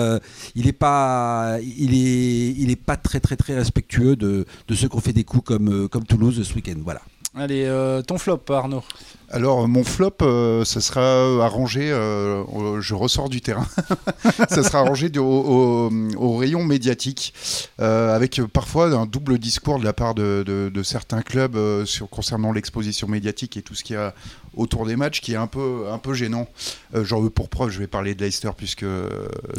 il 0.55 0.67
est 0.67 0.73
pas, 0.73 1.57
il 1.61 1.93
est, 1.93 2.55
il 2.57 2.71
est 2.71 2.75
pas 2.81 2.97
très 2.97 3.19
très 3.19 3.35
très 3.35 3.55
respectueux 3.55 4.15
de, 4.15 4.45
de 4.67 4.75
ceux 4.75 4.87
qui 4.87 4.95
ont 4.95 5.01
fait 5.01 5.13
des 5.13 5.23
coups 5.23 5.43
comme 5.45 5.87
comme 5.89 6.05
Toulouse 6.05 6.41
ce 6.43 6.53
week-end. 6.53 6.79
Voilà. 6.83 7.01
Allez, 7.35 7.67
ton 8.07 8.17
flop, 8.17 8.41
Arnaud. 8.49 8.83
Alors, 9.29 9.67
mon 9.67 9.83
flop, 9.83 10.17
euh, 10.21 10.63
ça 10.63 10.79
sera 10.81 11.43
arrangé, 11.43 11.91
euh, 11.91 12.81
je 12.81 12.93
ressors 12.93 13.29
du 13.29 13.41
terrain, 13.41 13.67
ça 14.49 14.63
sera 14.63 14.79
arrangé 14.79 15.09
au, 15.17 16.37
rayon 16.37 16.63
médiatique, 16.63 17.33
euh, 17.79 18.15
avec 18.15 18.41
parfois 18.53 18.87
un 18.87 19.05
double 19.05 19.39
discours 19.39 19.79
de 19.79 19.85
la 19.85 19.93
part 19.93 20.13
de, 20.13 20.71
certains 20.83 21.21
clubs 21.21 21.85
sur, 21.85 22.09
concernant 22.09 22.51
l'exposition 22.51 23.07
médiatique 23.07 23.57
et 23.57 23.61
tout 23.61 23.73
ce 23.73 23.83
qu'il 23.83 23.95
y 23.95 23.99
a 23.99 24.13
autour 24.55 24.85
des 24.85 24.95
matchs, 24.95 25.21
qui 25.21 25.33
est 25.33 25.37
un 25.37 25.47
peu, 25.47 25.85
un 25.91 25.97
peu 25.97 26.13
gênant. 26.13 26.47
J'en 26.93 27.21
veux 27.21 27.31
pour 27.31 27.49
preuve, 27.49 27.71
je 27.71 27.79
vais 27.79 27.87
parler 27.87 28.13
de 28.13 28.23
Leicester, 28.23 28.51
puisque 28.55 28.85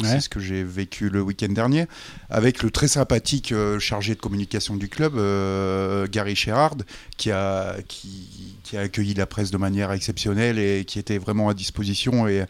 c'est 0.03 0.21
ce 0.21 0.29
que 0.29 0.39
j'ai 0.39 0.63
vécu 0.63 1.09
le 1.09 1.21
week-end 1.21 1.49
dernier, 1.49 1.87
avec 2.31 2.63
le 2.63 2.71
très 2.71 2.87
sympathique 2.87 3.53
chargé 3.81 4.15
de 4.15 4.21
communication 4.21 4.77
du 4.77 4.89
club, 4.89 5.15
Gary 6.11 6.37
Sherrard, 6.37 6.77
qui 7.17 7.33
a, 7.33 7.77
qui, 7.89 8.29
qui 8.65 8.77
a 8.77 8.81
accueilli 8.81 9.15
la 9.15 9.27
presse 9.27 9.53
de 9.53 9.57
manière 9.57 9.93
exceptionnelle 9.93 10.59
et 10.59 10.85
qui 10.85 10.99
était 10.99 11.19
vraiment 11.19 11.49
à 11.49 11.55
disposition. 11.55 12.27
Et, 12.27 12.45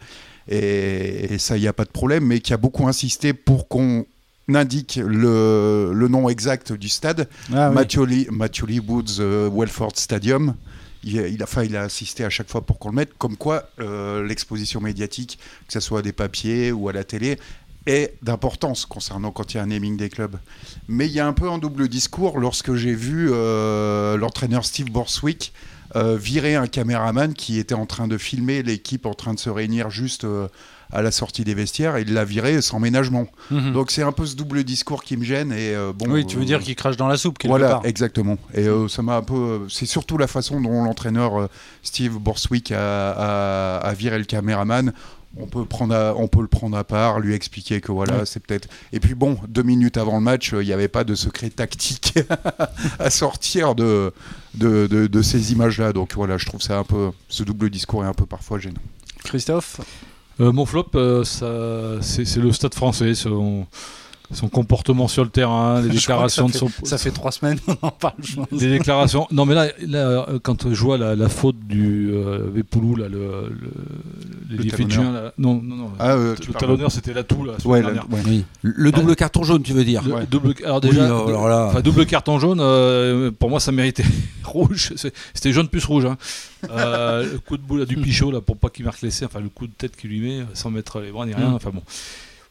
et, 0.47 1.37
ça, 1.37 1.57
il 1.57 1.61
n'y 1.61 1.67
a 1.67 1.73
pas 1.73 1.85
de 1.85 1.91
problème, 1.91 2.25
mais 2.25 2.39
qui 2.39 2.53
a 2.53 2.57
beaucoup 2.57 2.87
insisté 2.87 3.33
pour 3.33 3.67
qu'on 3.67 4.05
indique 4.53 4.95
le, 4.95 5.91
le, 5.93 6.07
nom 6.07 6.29
exact 6.29 6.71
du 6.71 6.89
stade, 6.89 7.27
ah, 7.53 7.69
Matthew, 7.71 8.05
Lee, 8.05 8.79
Woods 8.79 9.19
euh, 9.19 9.49
Welford 9.51 9.93
Stadium. 9.95 10.55
Il, 11.03 11.15
il, 11.17 11.43
a, 11.43 11.63
il 11.63 11.75
a 11.75 11.83
insisté 11.83 12.23
à 12.23 12.31
chaque 12.31 12.49
fois 12.49 12.65
pour 12.65 12.79
qu'on 12.79 12.89
le 12.89 12.95
mette, 12.95 13.15
comme 13.17 13.37
quoi 13.37 13.69
euh, 13.79 14.25
l'exposition 14.25 14.81
médiatique, 14.81 15.37
que 15.67 15.73
ce 15.73 15.79
soit 15.79 15.99
à 15.99 16.01
des 16.01 16.13
papiers 16.13 16.71
ou 16.71 16.89
à 16.89 16.93
la 16.93 17.03
télé, 17.03 17.37
est 17.85 18.15
d'importance 18.23 18.85
concernant 18.85 19.31
quand 19.31 19.53
il 19.53 19.57
y 19.57 19.59
a 19.59 19.63
un 19.63 19.67
naming 19.67 19.97
des 19.97 20.09
clubs. 20.09 20.37
Mais 20.87 21.07
il 21.07 21.11
y 21.11 21.19
a 21.19 21.27
un 21.27 21.33
peu 21.33 21.49
un 21.49 21.57
double 21.57 21.87
discours 21.87 22.39
lorsque 22.39 22.73
j'ai 22.75 22.95
vu 22.95 23.29
euh, 23.31 24.17
l'entraîneur 24.17 24.65
Steve 24.65 24.89
Borswick 24.89 25.53
euh, 25.95 26.17
virer 26.17 26.55
un 26.55 26.67
caméraman 26.67 27.33
qui 27.33 27.57
était 27.57 27.73
en 27.73 27.85
train 27.85 28.07
de 28.07 28.17
filmer 28.17 28.63
l'équipe 28.63 29.05
en 29.05 29.13
train 29.13 29.33
de 29.33 29.39
se 29.39 29.49
réunir 29.49 29.89
juste 29.89 30.25
euh, 30.25 30.47
à 30.91 31.01
la 31.01 31.09
sortie 31.09 31.45
des 31.45 31.53
vestiaires 31.53 31.95
et 31.95 32.01
il 32.01 32.13
l'a 32.13 32.25
viré 32.25 32.61
sans 32.61 32.79
ménagement. 32.79 33.27
Mhm. 33.49 33.71
Donc 33.71 33.91
c'est 33.91 34.01
un 34.03 34.11
peu 34.11 34.25
ce 34.25 34.35
double 34.35 34.65
discours 34.65 35.03
qui 35.03 35.15
me 35.15 35.23
gêne 35.23 35.51
et 35.53 35.73
euh, 35.73 35.93
bon. 35.93 36.07
Oui, 36.09 36.25
tu 36.25 36.37
veux 36.37 36.43
dire 36.43 36.59
qu'il 36.59 36.75
crache 36.75 36.97
dans 36.97 37.07
la 37.07 37.15
soupe 37.15 37.37
quelque 37.37 37.49
voilà, 37.49 37.79
exactement. 37.85 38.37
Et 38.53 38.67
ça 38.89 39.01
m'a 39.03 39.15
un 39.15 39.21
peu. 39.21 39.67
C'est 39.69 39.85
surtout 39.85 40.17
la 40.17 40.27
façon 40.27 40.59
dont 40.59 40.83
l'entraîneur 40.83 41.49
Steve 41.81 42.17
Borswick 42.19 42.71
a, 42.71 43.77
a, 43.77 43.93
viré 43.93 44.17
le 44.17 44.25
caméraman 44.25 44.91
on 45.37 45.47
peut, 45.47 45.65
prendre 45.65 46.15
on 46.17 46.27
peut 46.27 46.41
le 46.41 46.47
prendre 46.47 46.77
à 46.77 46.83
part, 46.83 47.19
lui 47.19 47.33
expliquer 47.33 47.81
que 47.81 47.91
voilà, 47.91 48.25
c'est 48.25 48.39
peut-être. 48.39 48.67
Et 48.93 48.99
puis 48.99 49.15
bon, 49.15 49.37
deux 49.47 49.63
minutes 49.63 49.97
avant 49.97 50.15
le 50.15 50.23
match, 50.23 50.53
il 50.53 50.65
n'y 50.65 50.73
avait 50.73 50.87
pas 50.87 51.03
de 51.03 51.15
secret 51.15 51.49
tactique 51.49 52.17
à 52.99 53.09
sortir 53.09 53.75
de, 53.75 54.13
de, 54.53 55.21
ces 55.21 55.51
images-là. 55.51 55.93
Donc 55.93 56.13
voilà, 56.13 56.37
je 56.37 56.45
trouve 56.45 56.61
ça 56.61 56.77
un 56.79 56.83
peu. 56.83 57.11
Ce 57.29 57.43
double 57.43 57.69
discours 57.69 58.03
est 58.03 58.07
un 58.07 58.13
peu 58.13 58.25
parfois 58.25 58.59
gênant. 58.59 58.81
Christophe? 59.23 59.81
Euh, 60.39 60.51
Mon 60.51 60.65
flop, 60.65 60.91
euh, 60.95 61.23
c'est 62.01 62.37
le 62.37 62.51
stade 62.51 62.73
français 62.73 63.13
son 64.31 64.47
comportement 64.47 65.07
sur 65.07 65.23
le 65.23 65.29
terrain, 65.29 65.81
les 65.81 65.89
déclarations 65.95 66.47
de 66.47 66.53
son. 66.53 66.69
Ça 66.83 66.97
fait 66.97 67.11
trois 67.11 67.31
semaines 67.31 67.59
qu'on 67.65 67.77
en 67.81 67.91
parle. 67.91 68.15
Les 68.51 68.69
déclarations. 68.77 69.27
Non, 69.31 69.45
mais 69.45 69.55
là, 69.55 69.67
là, 69.87 70.25
quand 70.43 70.73
je 70.73 70.81
vois 70.81 70.97
la, 70.97 71.29
faute 71.29 71.59
du 71.67 72.11
euh, 72.11 72.49
Vépoulou, 72.53 72.95
là, 72.95 73.07
le, 73.07 73.49
le, 73.49 74.57
les 74.57 74.69
Fidjiens, 74.69 75.31
non, 75.37 75.61
non, 75.61 75.75
non. 75.75 75.91
Ah, 75.99 76.11
euh, 76.11 76.35
le 76.47 76.53
talonneur, 76.53 76.91
c'était 76.91 77.13
là 77.13 77.23
tout, 77.23 77.43
là. 77.43 77.53
Ouais, 77.65 77.83
oui. 78.25 78.45
Le 78.61 78.91
double 78.91 79.15
carton 79.15 79.43
jaune, 79.43 79.63
tu 79.63 79.73
veux 79.73 79.83
dire 79.83 80.03
double, 80.29 80.53
Alors 80.63 80.81
déjà, 80.81 81.05
alors 81.05 81.81
double 81.81 82.05
carton 82.05 82.39
jaune, 82.39 82.59
euh, 82.61 83.31
pour 83.31 83.49
moi, 83.49 83.59
ça 83.59 83.71
méritait 83.71 84.05
rouge. 84.43 84.93
C'était 85.33 85.51
jaune 85.51 85.67
plus 85.67 85.83
rouge. 85.85 86.05
Hein. 86.05 86.17
Euh, 86.71 87.33
le 87.33 87.39
coup 87.39 87.57
de 87.57 87.63
boule 87.63 87.85
du 87.85 87.97
Pichot, 87.97 88.31
là, 88.31 88.41
pour 88.41 88.57
pas 88.57 88.69
qu'il 88.69 88.85
marque 88.85 89.01
l'essai, 89.01 89.25
enfin, 89.25 89.39
le 89.39 89.49
coup 89.49 89.67
de 89.67 89.73
tête 89.73 89.95
qu'il 89.95 90.09
lui 90.09 90.19
met, 90.19 90.45
sans 90.53 90.71
mettre 90.71 90.99
les 90.99 91.11
bras 91.11 91.25
ni 91.25 91.33
rien. 91.33 91.49
Mm. 91.49 91.55
Enfin 91.55 91.71
bon. 91.73 91.81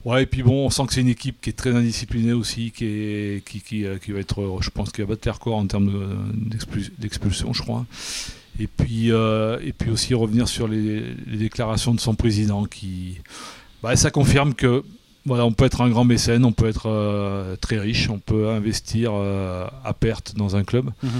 Ouais, 0.04 0.24
et 0.24 0.26
puis 0.26 0.42
bon, 0.42 0.66
on 0.66 0.70
sent 0.70 0.86
que 0.86 0.92
c'est 0.92 1.00
une 1.00 1.08
équipe 1.08 1.40
qui 1.40 1.50
est 1.50 1.54
très 1.54 1.74
indisciplinée 1.74 2.34
aussi, 2.34 2.72
qui, 2.72 2.84
est, 2.84 3.44
qui, 3.46 3.60
qui, 3.60 3.86
euh, 3.86 3.96
qui 3.98 4.12
va 4.12 4.20
être, 4.20 4.42
euh, 4.42 4.58
je 4.60 4.68
pense, 4.68 4.90
qui 4.90 5.00
va 5.00 5.06
battre 5.06 5.22
les 5.22 5.56
en 5.56 5.66
termes 5.66 5.92
d'expulsion, 6.98 7.52
je 7.54 7.62
crois. 7.62 7.86
Et 8.60 8.66
puis, 8.66 9.10
euh, 9.10 9.58
et 9.64 9.72
puis 9.72 9.90
aussi 9.90 10.12
revenir 10.12 10.46
sur 10.46 10.68
les, 10.68 11.14
déclarations 11.26 11.94
de 11.94 12.00
son 12.00 12.14
président, 12.14 12.66
qui, 12.66 13.18
bah, 13.82 13.96
ça 13.96 14.10
confirme 14.10 14.54
que 14.54 14.84
voilà, 15.24 15.46
on 15.46 15.52
peut 15.52 15.64
être 15.64 15.80
un 15.80 15.88
grand 15.88 16.04
mécène, 16.04 16.44
on 16.44 16.52
peut 16.52 16.68
être 16.68 17.56
très 17.62 17.78
riche, 17.78 18.10
on 18.10 18.18
peut 18.18 18.50
investir 18.50 19.14
à 19.14 19.94
perte 19.94 20.34
dans 20.36 20.54
un 20.54 20.64
club. 20.64 20.90
Mhm 21.02 21.10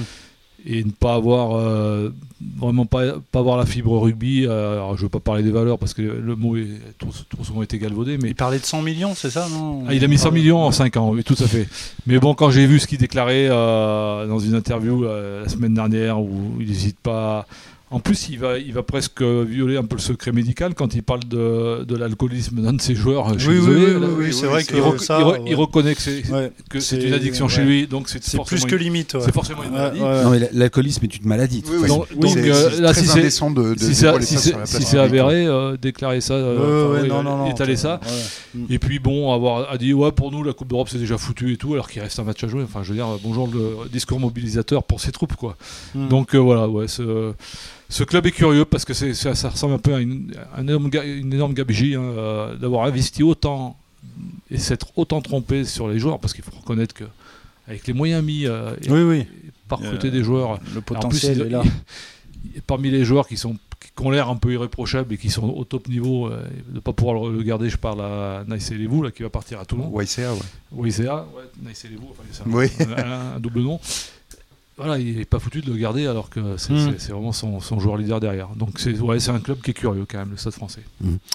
et 0.67 0.83
ne 0.83 0.91
pas 0.91 1.15
avoir 1.15 1.57
euh, 1.57 2.11
vraiment 2.57 2.87
pas, 2.87 3.15
pas 3.31 3.41
avoir 3.41 3.57
la 3.57 3.67
fibre 3.67 3.99
rugby. 3.99 4.47
Euh, 4.47 4.75
alors 4.75 4.97
je 4.97 5.03
veux 5.03 5.09
pas 5.09 5.21
parler 5.21 5.43
des 5.43 5.51
valeurs 5.51 5.79
parce 5.79 5.95
que 5.95 6.03
le 6.03 6.37
mot 6.37 6.57
est 6.57 6.69
trop, 6.99 7.11
souvent 7.43 7.63
été 7.63 7.79
galvaudé. 7.79 8.19
Mais 8.19 8.31
il 8.31 8.35
parlait 8.35 8.59
de 8.59 8.65
100 8.65 8.83
millions, 8.83 9.15
c'est 9.15 9.31
ça 9.31 9.49
non 9.51 9.85
ah, 9.87 9.95
Il 9.95 10.05
a 10.05 10.09
mis 10.09 10.19
100 10.19 10.33
millions 10.33 10.63
en 10.63 10.73
5 10.73 10.97
ans, 10.97 11.11
oui, 11.11 11.23
tout 11.23 11.37
à 11.39 11.47
fait. 11.47 11.69
Mais 12.07 12.19
bon, 12.19 12.35
quand 12.35 12.51
j'ai 12.51 12.67
vu 12.67 12.81
ce 12.81 12.87
qu'il 12.87 12.99
déclarait 12.99 13.49
euh, 13.51 14.27
dans 14.27 14.39
une 14.39 14.55
interview 14.55 15.05
la 15.05 15.49
semaine 15.49 15.75
dernière 15.75 16.21
où 16.21 16.57
il 16.61 16.69
n'hésite 16.69 16.99
pas 16.99 17.47
en 17.95 18.01
plus, 18.01 18.29
il 18.29 18.41
va, 18.41 18.59
il 18.59 18.73
va 18.73 18.83
presque 18.83 19.23
violer 19.23 19.77
un 19.77 19.85
peu 19.85 19.95
le 19.95 20.01
secret 20.01 20.33
médical 20.33 20.75
quand 20.75 20.97
il 20.97 21.05
parle 21.05 21.23
de, 21.29 21.85
de 21.85 21.97
l'alcoolisme 21.97 22.61
d'un 22.61 22.73
de 22.73 22.81
ses 22.81 22.97
joueurs. 22.97 23.29
Oui, 23.29 23.37
oui, 23.47 23.61
oui, 23.61 24.07
oui, 24.19 24.33
c'est 24.33 24.47
vrai 24.47 24.65
qu'il 24.65 24.79
il, 24.79 25.55
reconnaît 25.55 25.95
que 25.95 26.81
c'est 26.81 27.01
une 27.01 27.15
addiction 27.15 27.47
chez 27.47 27.63
lui, 27.63 27.87
donc 27.87 28.09
c'est 28.09 28.43
plus 28.43 28.65
que 28.65 28.75
limite. 28.75 29.17
C'est 29.21 29.33
forcément 29.33 29.63
une 29.63 29.71
maladie. 29.71 30.01
Non, 30.01 30.31
mais 30.31 30.49
l'alcoolisme 30.53 31.05
est 31.05 31.17
une 31.17 31.29
maladie. 31.29 31.63
donc, 31.87 32.37
euh, 32.37 32.81
là, 32.81 32.95
si 32.95 33.07
c'est 33.07 33.31
si 33.31 34.83
c'est 34.83 34.99
avéré, 34.99 35.47
euh, 35.47 35.77
déclarer 35.77 36.21
ça, 36.21 36.35
euh, 36.35 37.49
étaler 37.49 37.77
ça. 37.77 38.01
Et 38.71 38.81
puis 38.81 38.99
bon, 38.99 39.33
avoir 39.33 39.71
a 39.71 39.79
dit 39.79 39.95
ouais 39.95 40.11
pour 40.11 40.33
nous 40.33 40.43
la 40.43 40.53
Coupe 40.53 40.69
d'Europe 40.69 40.89
c'est 40.91 40.99
déjà 40.99 41.17
foutu 41.17 41.53
et 41.53 41.57
tout, 41.57 41.75
alors 41.75 41.89
qu'il 41.89 42.03
reste 42.03 42.19
un 42.19 42.25
match 42.25 42.43
à 42.43 42.49
jouer. 42.49 42.65
Enfin, 42.65 42.83
je 42.83 42.89
veux 42.89 42.97
dire, 42.97 43.07
bonjour 43.23 43.47
le 43.47 43.89
discours 43.89 44.19
mobilisateur 44.19 44.83
pour 44.83 45.01
ses 45.01 45.13
troupes 45.13 45.37
quoi. 45.37 45.57
Hmm. 45.95 46.09
Donc 46.09 46.35
voilà, 46.35 46.69
ouais 46.69 46.89
ce 47.89 48.05
club 48.05 48.27
est 48.27 48.33
curieux 48.33 48.65
parce 48.65 48.85
que 48.85 48.95
ça, 48.95 49.35
ça, 49.35 49.49
ressemble 49.49 49.75
un 49.75 49.79
peu 49.79 49.95
à 49.95 50.01
une, 50.01 50.35
énorme, 50.59 50.91
une 51.05 51.33
énorme 51.33 51.55
gabegie 51.55 51.95
hein, 51.95 52.03
euh, 52.03 52.57
d'avoir 52.57 52.87
investi 52.87 53.23
autant 53.23 53.77
et 54.51 54.59
s'être 54.59 54.97
autant 54.97 55.21
trompé 55.21 55.65
sur 55.65 55.89
les 55.89 55.99
joueurs 55.99 56.19
parce 56.19 56.33
qu'il 56.33 56.45
faut 56.45 56.57
reconnaître 56.57 56.95
que 56.95 57.05
avec 57.67 57.87
les 57.87 57.95
moyens 57.95 58.23
mis 58.23 58.47
euh, 58.47 58.75
par 59.69 59.81
côté 59.81 60.11
des 60.11 60.23
joueurs, 60.23 60.61
le 60.75 60.81
potentiel 60.81 61.41
est 61.41 61.49
là. 61.49 61.63
parmi 62.67 62.91
les 62.91 63.05
joueurs 63.05 63.27
qui 63.27 63.37
sont 63.37 63.57
qui 63.95 64.05
ont 64.05 64.11
l'air 64.11 64.29
un 64.29 64.37
peu 64.37 64.53
irréprochables 64.53 65.15
et 65.15 65.19
qui 65.19 65.31
sont 65.31 65.49
au 65.49 65.65
top 65.65 65.89
niveau, 65.89 66.27
euh, 66.27 66.43
de 66.69 66.75
ne 66.75 66.81
pas 66.81 66.93
pouvoir 66.93 67.31
le, 67.31 67.43
garder, 67.43 67.71
je 67.71 67.77
parle 67.77 68.01
à 68.01 68.45
Nice 68.49 68.73
Levou, 68.73 69.03
là, 69.03 69.11
qui 69.11 69.23
va 69.23 69.31
partir 69.31 69.61
à 69.61 69.65
Toulon. 69.65 69.93
YCA, 70.01 70.33
ouais. 70.33 70.89
YCA, 70.89 71.27
ouais, 71.37 71.69
Nice 71.69 71.87
Levou, 71.91 72.09
enfin, 72.11 72.23
c'est 72.31 72.89
un, 72.89 73.37
un, 73.37 73.41
double 73.41 73.61
nom. 73.61 73.79
Voilà, 74.77 74.99
il 74.99 75.17
n'est 75.19 75.25
pas 75.25 75.39
foutu 75.39 75.61
de 75.61 75.71
le 75.71 75.77
garder 75.77 76.07
alors 76.07 76.31
que 76.31 76.41
c'est 76.57 76.73
Mm. 76.73 76.79
c'est- 76.93 76.99
c'est 77.07 77.13
vraiment 77.13 77.33
son, 77.33 77.61
son 77.61 77.79
joueur 77.79 77.97
leader 77.97 78.19
derrière. 78.21 78.49
Donc 78.57 78.71
c'est 78.79 78.99
ouais, 78.99 79.21
c'est 79.21 79.31
un 79.31 79.39
club 79.39 79.61
qui 79.63 79.71
est 79.71 79.75
curieux 79.75 80.05
quand 80.11 80.19
même, 80.19 80.31
le 80.33 80.37
Stade 80.37 80.53
français. 80.55 80.81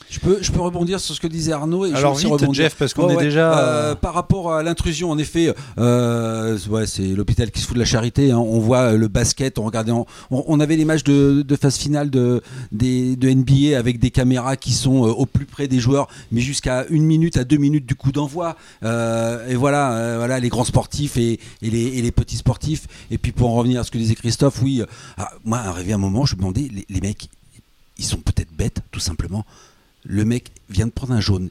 Je 0.09 0.19
peux, 0.19 0.39
je 0.41 0.51
peux 0.51 0.59
rebondir 0.61 0.99
sur 0.99 1.15
ce 1.15 1.21
que 1.21 1.27
disait 1.27 1.53
Arnaud 1.53 1.85
et 1.85 1.91
je 1.91 1.95
Alors 1.95 2.13
aussi 2.15 2.25
vite, 2.25 2.33
rebondir. 2.33 2.63
Jeff, 2.63 2.75
parce 2.75 2.93
qu'on 2.93 3.09
est 3.09 3.15
ouais. 3.15 3.23
déjà. 3.23 3.57
Euh, 3.59 3.95
par 3.95 4.13
rapport 4.13 4.51
à 4.53 4.63
l'intrusion, 4.63 5.09
en 5.11 5.17
effet, 5.17 5.53
euh, 5.77 6.57
ouais, 6.69 6.85
c'est 6.87 7.07
l'hôpital 7.15 7.51
qui 7.51 7.61
se 7.61 7.67
fout 7.67 7.75
de 7.75 7.79
la 7.79 7.85
charité. 7.85 8.31
hein. 8.31 8.37
On 8.37 8.59
voit 8.59 8.93
le 8.93 9.07
basket, 9.07 9.57
on 9.59 9.63
regardait, 9.63 9.91
en- 9.91 10.05
on, 10.31 10.43
on 10.47 10.59
avait 10.59 10.75
les 10.75 10.85
matchs 10.85 11.03
de, 11.03 11.41
de 11.41 11.55
phase 11.55 11.77
finale 11.77 12.09
de, 12.09 12.41
des, 12.71 13.15
de 13.15 13.29
NBA 13.29 13.77
avec 13.77 13.99
des 13.99 14.11
caméras 14.11 14.55
qui 14.57 14.71
sont 14.73 15.05
euh, 15.07 15.11
au 15.11 15.25
plus 15.25 15.45
près 15.45 15.67
des 15.67 15.79
joueurs, 15.79 16.07
mais 16.31 16.41
jusqu'à 16.41 16.85
une 16.89 17.03
minute 17.03 17.37
à 17.37 17.43
deux 17.43 17.57
minutes 17.57 17.85
du 17.85 17.95
coup 17.95 18.11
d'envoi. 18.11 18.55
Euh, 18.83 19.47
et 19.47 19.55
voilà, 19.55 19.93
euh, 19.93 20.15
voilà, 20.17 20.39
les 20.39 20.49
grands 20.49 20.63
sportifs 20.65 21.17
et, 21.17 21.39
et 21.61 21.69
les, 21.69 21.97
et 21.97 22.01
les 22.01 22.11
petits 22.11 22.37
sportifs. 22.37 22.87
Et 23.11 23.17
puis 23.17 23.28
pour 23.31 23.49
en 23.49 23.55
revenir 23.55 23.81
à 23.81 23.83
ce 23.83 23.91
que 23.91 23.97
disait 23.97 24.15
Christophe, 24.15 24.61
oui, 24.61 24.81
euh, 24.81 24.85
ah, 25.17 25.31
moi, 25.43 25.59
arrivé 25.59 25.93
un 25.93 25.97
moment, 25.97 26.25
je 26.25 26.35
me 26.35 26.39
demandais, 26.41 26.69
les, 26.71 26.85
les 26.89 27.01
mecs, 27.01 27.29
ils 27.97 28.05
sont 28.05 28.17
peut-être 28.17 28.51
bêtes, 28.51 28.81
tout 28.91 28.99
simplement. 28.99 29.45
Le 30.05 30.25
mec 30.25 30.51
vient 30.69 30.85
de 30.85 30.91
prendre 30.91 31.13
un 31.13 31.19
jaune. 31.19 31.49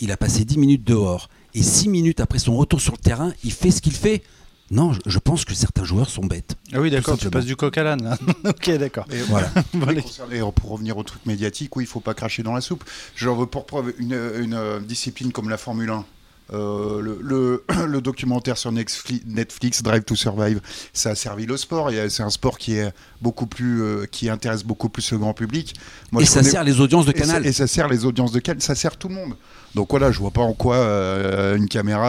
Il 0.00 0.12
a 0.12 0.16
passé 0.16 0.44
10 0.44 0.58
minutes 0.58 0.84
dehors. 0.84 1.28
Et 1.54 1.62
6 1.62 1.88
minutes 1.88 2.20
après 2.20 2.38
son 2.38 2.56
retour 2.56 2.80
sur 2.80 2.92
le 2.92 2.98
terrain, 2.98 3.32
il 3.44 3.52
fait 3.52 3.70
ce 3.70 3.80
qu'il 3.80 3.94
fait. 3.94 4.22
Non, 4.70 4.92
je, 4.92 5.00
je 5.06 5.18
pense 5.18 5.44
que 5.46 5.54
certains 5.54 5.84
joueurs 5.84 6.10
sont 6.10 6.26
bêtes. 6.26 6.56
Ah 6.72 6.80
oui, 6.80 6.90
d'accord, 6.90 7.16
tu 7.16 7.30
passes 7.30 7.46
du 7.46 7.56
coq 7.56 7.76
à 7.78 7.82
l'âne. 7.82 8.02
là. 8.04 8.18
ok, 8.50 8.70
d'accord. 8.76 9.06
Et 9.10 9.22
Voilà. 9.22 9.50
Pour 10.54 10.70
revenir 10.70 10.98
au 10.98 11.02
truc 11.02 11.24
médiatique, 11.24 11.74
oui, 11.76 11.84
il 11.84 11.86
faut 11.86 12.00
pas 12.00 12.14
cracher 12.14 12.42
dans 12.42 12.52
la 12.52 12.60
soupe. 12.60 12.84
J'en 13.16 13.34
veux 13.34 13.46
pour 13.46 13.64
preuve 13.64 13.94
une, 13.98 14.12
une, 14.40 14.54
euh, 14.54 14.80
discipline 14.80 15.32
comme 15.32 15.48
la 15.48 15.56
Formule 15.56 15.90
1. 15.90 16.04
Euh, 16.52 17.00
le, 17.02 17.18
le- 17.20 17.64
le 17.86 18.00
documentaire 18.00 18.56
sur 18.56 18.72
Netflix, 18.72 19.82
Drive 19.82 20.04
to 20.04 20.14
Survive, 20.14 20.60
ça 20.92 21.10
a 21.10 21.14
servi 21.14 21.44
le 21.46 21.56
sport. 21.56 21.90
C'est 22.08 22.22
un 22.22 22.30
sport 22.30 22.56
qui 22.58 22.76
est 22.76 22.90
beaucoup 23.20 23.46
plus, 23.46 23.82
euh, 23.82 24.06
qui 24.10 24.30
intéresse 24.30 24.64
beaucoup 24.64 24.88
plus 24.88 25.10
le 25.12 25.18
grand 25.18 25.34
public. 25.34 25.74
Moi, 26.10 26.22
et 26.22 26.24
ça 26.24 26.40
connais- 26.40 26.50
sert 26.50 26.64
les 26.64 26.80
audiences 26.80 27.04
de 27.06 27.12
et 27.12 27.14
ça, 27.18 27.20
Canal. 27.20 27.46
et 27.46 27.52
ça 27.52 27.66
sert 27.66 27.88
les 27.88 28.04
audiences 28.06 28.32
de 28.32 28.38
Canal, 28.40 28.62
ça 28.62 28.74
sert 28.74 28.96
tout 28.96 29.08
le 29.08 29.14
monde. 29.14 29.34
Donc 29.74 29.90
voilà, 29.90 30.10
je 30.10 30.18
vois 30.18 30.30
pas 30.30 30.40
en 30.40 30.54
quoi 30.54 30.76
euh, 30.76 31.56
une 31.56 31.68
caméra 31.68 32.08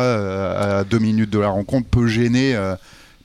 à 0.80 0.84
deux 0.86 1.00
minutes 1.00 1.30
de 1.30 1.40
la 1.40 1.50
rencontre 1.50 1.90
peut 1.90 2.08
gêner, 2.08 2.56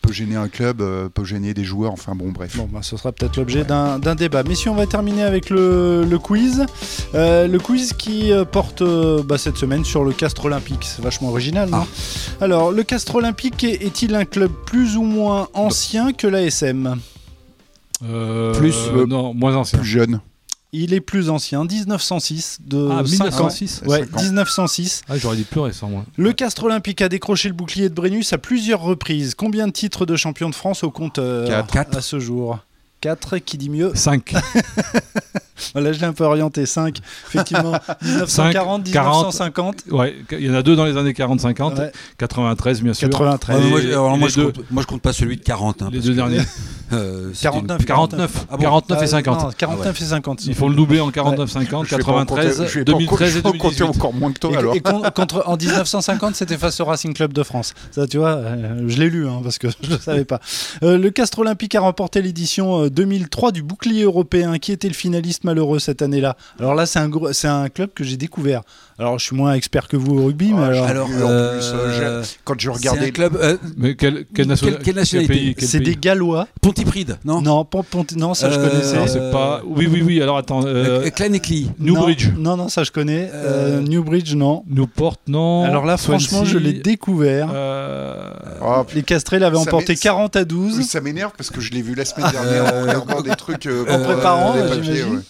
peut 0.07 0.12
gêner 0.12 0.37
un 0.37 0.49
club, 0.49 0.81
euh, 0.81 1.09
peut 1.09 1.25
gêner 1.25 1.55
des 1.55 1.64
joueurs. 1.64 1.93
Enfin 1.93 2.14
bon, 2.14 2.31
bref. 2.31 2.57
Bon, 2.57 2.69
bah, 2.71 2.81
ce 2.83 2.97
sera 2.97 3.12
peut-être 3.12 3.37
l'objet 3.37 3.64
d'un 3.64 3.99
d'un 3.99 4.14
débat. 4.14 4.43
Messieurs, 4.43 4.71
on 4.71 4.75
va 4.75 4.87
terminer 4.87 5.23
avec 5.23 5.51
le, 5.51 6.05
le 6.05 6.19
quiz. 6.19 6.67
Euh, 7.14 7.47
le 7.49 7.59
quiz 7.59 7.93
qui 7.95 8.33
euh, 8.33 8.45
porte 8.45 8.83
euh, 8.83 9.23
bah, 9.23 9.38
cette 9.38 9.57
semaine 9.57 9.85
sur 9.85 10.05
le 10.05 10.12
Castre 10.12 10.45
Olympique. 10.47 10.85
C'est 10.85 11.03
vachement 11.03 11.29
original, 11.31 11.71
non 11.71 11.87
Alors, 12.40 12.71
le 12.73 12.83
Castre 12.83 13.14
Olympique 13.17 13.64
est- 13.64 13.83
est-il 13.85 14.14
un 14.14 14.25
club 14.25 14.51
plus 14.67 14.97
ou 14.97 15.03
moins 15.03 15.49
ancien 15.55 16.12
que 16.12 16.27
l'ASM 16.27 16.97
Euh, 18.05 18.53
Plus, 18.55 18.75
euh, 18.95 19.07
non, 19.07 19.33
moins 19.35 19.57
ancien. 19.57 19.79
Plus 19.79 19.88
jeune. 19.88 20.21
Il 20.76 20.92
est 20.92 21.00
plus 21.00 21.30
ancien, 21.30 21.64
1906. 21.64 22.58
De 22.66 22.88
Ah, 22.90 23.02
5 23.06 23.26
ans. 23.26 23.46
1906 23.46 23.82
Ouais, 23.87 24.00
Cinq 24.00 24.16
ans. 24.18 24.22
1906. 24.22 25.02
Ah, 25.08 25.16
j'aurais 25.16 25.37
dit 25.37 25.44
plus 25.44 25.60
récent, 25.60 25.88
moi. 25.88 26.04
Le 26.16 26.32
Castre 26.32 26.64
Olympique 26.64 27.00
a 27.00 27.08
décroché 27.08 27.48
le 27.48 27.54
bouclier 27.54 27.88
de 27.88 27.94
Brennus 27.94 28.32
à 28.32 28.38
plusieurs 28.38 28.80
reprises. 28.80 29.34
Combien 29.37 29.68
de 29.68 29.72
titres 29.72 30.04
de 30.04 30.16
champion 30.16 30.50
de 30.50 30.54
France 30.54 30.82
au 30.82 30.90
compteur 30.90 31.46
Quatre. 31.46 31.72
Quatre. 31.72 31.96
à 31.96 32.00
ce 32.00 32.18
jour? 32.18 32.58
4, 33.05 33.37
qui 33.37 33.59
dit 33.59 33.69
mieux 33.69 33.93
5. 33.95 34.33
Voilà, 35.73 35.93
je 35.93 36.01
l'ai 36.01 36.07
un 36.07 36.12
peu 36.12 36.25
orienté. 36.25 36.67
5, 36.67 36.99
effectivement. 37.29 37.73
1940, 38.03 38.87
1950. 38.87 39.77
Ouais, 39.93 40.14
il 40.33 40.40
y 40.45 40.51
en 40.51 40.55
a 40.55 40.62
deux 40.62 40.75
dans 40.77 40.85
les 40.85 40.97
années 40.97 41.12
40-50. 41.12 41.79
Ouais, 41.79 41.93
93, 42.19 42.83
bien 42.83 42.93
sûr. 42.93 43.09
93. 43.09 43.57
Ouais, 43.61 43.67
Et- 43.67 43.71
moi, 43.71 43.81
je- 43.81 43.88
alors, 43.88 44.17
moi, 44.19 44.29
je 44.29 44.35
deux- 44.35 44.45
compte, 44.53 44.71
moi, 44.71 44.83
je 44.83 44.87
compte 44.88 45.01
pas 45.01 45.12
celui 45.12 45.37
de 45.37 45.43
40. 45.43 45.83
hein, 45.83 45.88
Les 45.93 46.01
deux 46.01 46.11
que, 46.11 46.14
derniers. 46.17 46.40
euh, 46.93 47.31
c'était 47.33 47.43
49. 47.49 47.81
une- 47.81 47.87
49. 47.87 48.47
Ah 48.51 48.57
bon 48.57 48.62
49 48.62 48.99
et 49.01 49.05
Euh, 49.05 49.07
50. 49.07 49.43
non, 49.43 49.51
49 49.57 50.01
et 50.01 50.05
50. 50.05 50.45
Ils 50.47 50.55
font 50.55 50.69
le 50.69 50.75
doublé 50.75 51.01
en 51.01 51.11
49-50, 51.11 51.87
Je 51.88 51.97
vais 51.97 52.03
pas 52.03 52.12
en 52.12 52.25
compter- 52.25 52.43
93, 52.43 52.67
je 52.69 52.79
vais 52.81 52.85
pas 52.85 52.93
en 52.93 52.97
2013 52.97 53.09
compter- 53.09 53.25
et 53.25 53.29
je 53.29 53.35
vais 53.35 53.38
en 53.47 53.53
compter 53.53 53.59
2018. 53.77 53.85
encore 53.97 54.12
moins 54.14 54.33
que 54.33 54.38
toi 54.40 54.51
Et, 54.53 54.57
alors. 54.57 54.75
et 54.75 54.81
con- 54.81 55.03
contre, 55.14 55.43
en 55.47 55.57
1950, 55.57 56.35
c'était 56.35 56.59
face 56.59 56.79
au 56.81 56.85
Racing 56.85 57.14
Club 57.14 57.33
de 57.33 57.43
France. 57.45 57.75
Ça, 57.93 58.07
tu 58.09 58.19
vois, 58.19 58.35
euh, 58.37 58.83
je 58.88 58.99
l'ai 58.99 59.09
lu 59.09 59.29
hein, 59.29 59.40
parce 59.43 59.59
que 59.59 59.69
je 59.83 59.90
ne 59.90 59.99
savais 59.99 60.25
pas. 60.25 60.40
Euh, 60.83 60.99
le 60.99 61.11
Castre 61.11 61.38
Olympique 61.38 61.75
a 61.77 61.81
remporté 61.81 62.21
l'édition 62.23 62.83
euh, 62.85 62.90
2003 62.94 63.52
du 63.52 63.62
bouclier 63.62 64.04
européen. 64.04 64.59
Qui 64.59 64.72
était 64.72 64.88
le 64.88 64.94
finaliste 64.94 65.44
malheureux 65.44 65.78
cette 65.78 66.00
année-là? 66.00 66.37
Alors 66.59 66.74
là, 66.74 66.87
c'est 66.87 66.98
un, 66.98 67.68
club 67.68 67.90
que 67.94 68.04
j'ai 68.04 68.16
découvert. 68.16 68.62
Alors, 68.96 69.18
je 69.18 69.24
suis 69.24 69.35
moins 69.37 69.54
expert 69.54 69.88
que 69.88 69.96
vous 69.96 70.16
au 70.18 70.26
rugby, 70.26 70.52
mais 70.52 70.61
Ah, 70.62 70.66
alors, 70.66 70.87
Alors, 70.87 71.09
en 71.09 71.12
euh, 71.20 71.59
plus, 71.59 71.72
euh, 71.74 72.22
Quand 72.44 72.54
je 72.59 72.70
c'est 72.70 72.76
regardais 72.76 73.09
un 73.09 73.11
club. 73.11 73.37
euh, 73.42 73.57
Mais 73.76 73.96
quelle, 73.96 74.24
quelle, 74.33 74.46
nation- 74.46 74.68
Quelle- 74.68 74.78
quelle 74.78 74.94
nationalité 74.94 75.66
c'est 75.66 75.80
des 75.80 75.96
Gallois. 75.96 76.46
Pontypridd, 76.61 77.18
non 77.24 77.42
Non, 77.42 77.64
Pont- 77.64 77.83
Pont- 77.83 78.07
non, 78.16 78.35
ça 78.35 78.50
je 78.50 78.57
connaissais. 78.57 78.96
Non, 78.96 79.07
c'est 79.09 79.30
pas. 79.33 79.62
Oui, 79.66 79.88
oui, 79.90 80.02
oui. 80.07 80.22
Alors 80.22 80.37
attends. 80.38 80.62
Euh, 80.64 81.11
Claneckley. 81.11 81.66
Newbridge. 81.80 82.28
Non, 82.38 82.57
non, 82.57 82.68
ça 82.68 82.85
je 82.85 82.92
connais. 82.92 83.30
Euh, 83.35 83.78
Euh, 83.78 83.80
Newbridge, 83.80 84.35
non. 84.35 84.62
Newport, 84.68 85.16
non. 85.26 85.64
Alors 85.64 85.85
là, 85.87 85.96
franchement, 85.96 86.38
Swansea, 86.38 86.52
je 86.52 86.59
l'ai 86.59 86.72
découvert. 86.74 87.48
euh, 87.52 88.30
Ah, 88.62 88.85
Les 88.94 89.02
Castrés 89.02 89.38
l'avaient 89.40 89.57
emporté 89.57 89.92
m'est- 89.94 90.02
40 90.02 90.37
à 90.37 90.44
12. 90.44 90.76
oui, 90.78 90.85
ça 90.85 91.00
m'énerve 91.00 91.33
parce 91.37 91.50
que 91.50 91.61
je 91.61 91.72
l'ai 91.72 91.83
vu 91.83 91.94
la 91.94 92.04
semaine 92.04 92.30
dernière 92.30 92.72
en 92.74 92.83
regardant 92.83 93.20
des 93.22 93.35
trucs 93.37 93.66
euh, 93.66 93.85
En 93.88 93.98
préparant, 94.04 94.54
j'imagine. 94.72 95.22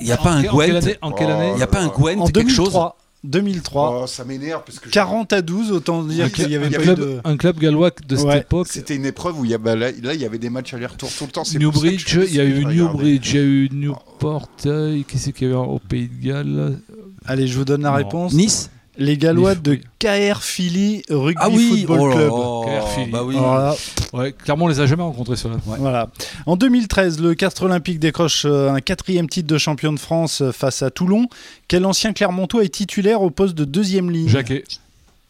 Il 0.00 0.06
n'y 0.06 0.12
a 0.12 0.16
pas 0.16 0.32
un 0.32 0.42
Gwent. 0.42 0.80
en 1.02 1.12
quelle 1.12 1.30
année 1.30 1.50
Il 1.52 1.56
n'y 1.56 1.62
a 1.62 1.66
pas 1.66 1.80
un 1.80 1.88
Gwent, 1.88 2.20
en 2.20 2.26
quelque 2.26 2.50
chose 2.50 2.72
2003. 2.72 2.96
2003. 3.24 4.00
Oh, 4.02 4.06
ça 4.06 4.24
m'énerve 4.24 4.62
parce 4.64 4.78
que 4.78 4.86
je- 4.88 4.92
40 4.92 5.32
à 5.32 5.42
12, 5.42 5.72
autant 5.72 6.04
dire 6.04 6.26
Oui, 6.26 6.30
qu'il 6.32 6.50
y 6.50 6.54
avait 6.56 6.68
y 6.68 6.76
un 6.76 6.78
eu 6.80 6.82
club, 6.82 6.98
de... 7.00 7.20
un 7.24 7.36
club 7.36 7.58
gallois 7.58 7.90
de 8.06 8.16
cette 8.16 8.26
Ouais. 8.26 8.38
époque. 8.38 8.68
C'était 8.70 8.94
une 8.94 9.06
épreuve 9.06 9.40
où 9.40 9.44
il 9.44 9.50
y 9.50 9.54
a, 9.54 9.58
bah, 9.58 9.74
là, 9.74 9.90
là, 10.02 10.14
il 10.14 10.20
y 10.20 10.24
avait 10.24 10.38
des 10.38 10.50
matchs 10.50 10.74
aller-retour 10.74 11.10
tout 11.18 11.24
le 11.24 11.30
temps. 11.32 11.42
Newbridge, 11.58 12.14
il 12.28 12.34
y 12.34 12.40
a 12.40 12.44
eu. 12.44 12.64
Newbridge, 12.64 13.32
il 13.32 13.36
y 13.36 13.38
a 13.40 13.44
eu 13.44 13.68
Newport, 13.72 14.48
euh, 14.66 15.02
c'est 15.16 15.32
qu'il 15.32 15.48
y 15.48 15.50
avait 15.50 15.58
au 15.60 15.80
Pays 15.80 16.08
de 16.08 16.24
Galles 16.26 16.78
Allez, 17.26 17.46
je 17.48 17.58
vous 17.58 17.64
donne 17.64 17.82
la 17.82 17.90
Non. 17.90 17.96
réponse. 17.96 18.32
Nice? 18.32 18.70
Les 18.98 19.16
Gallois 19.16 19.54
de. 19.54 19.78
KR 20.00 20.42
Philly 20.42 21.02
Rugby 21.08 21.38
Ah 21.40 21.48
oui 21.48 21.86
Football 21.86 22.00
oh 22.00 22.62
Club. 22.64 22.72
là, 22.74 22.80
KR 22.80 22.88
Philly. 22.88 23.10
Bah 23.10 23.22
oui. 23.24 23.36
Ouais, 24.12 24.32
clairement, 24.32 24.66
on 24.66 24.68
les 24.68 24.80
a 24.80 24.86
jamais 24.86 25.02
rencontrés, 25.02 25.36
ceux-là. 25.36 25.56
Voilà. 25.64 26.10
En 26.46 26.56
2013, 26.56 27.20
le 27.20 27.34
Castre 27.34 27.62
Olympique 27.62 27.98
décroche 28.00 28.44
euh, 28.44 28.70
un 28.70 28.80
quatrième 28.80 29.28
titre 29.28 29.46
de 29.48 29.58
champion 29.58 29.92
de 29.92 29.98
France 29.98 30.42
euh, 30.42 30.52
face 30.52 30.82
à 30.82 30.90
Toulon. 30.90 31.28
Quel 31.68 31.86
ancien 31.86 32.12
Clermontois 32.12 32.64
est 32.64 32.68
titulaire 32.68 33.22
au 33.22 33.30
poste 33.30 33.54
de 33.54 33.64
deuxième 33.64 34.10
ligne? 34.10 34.28
Jacquet. 34.28 34.64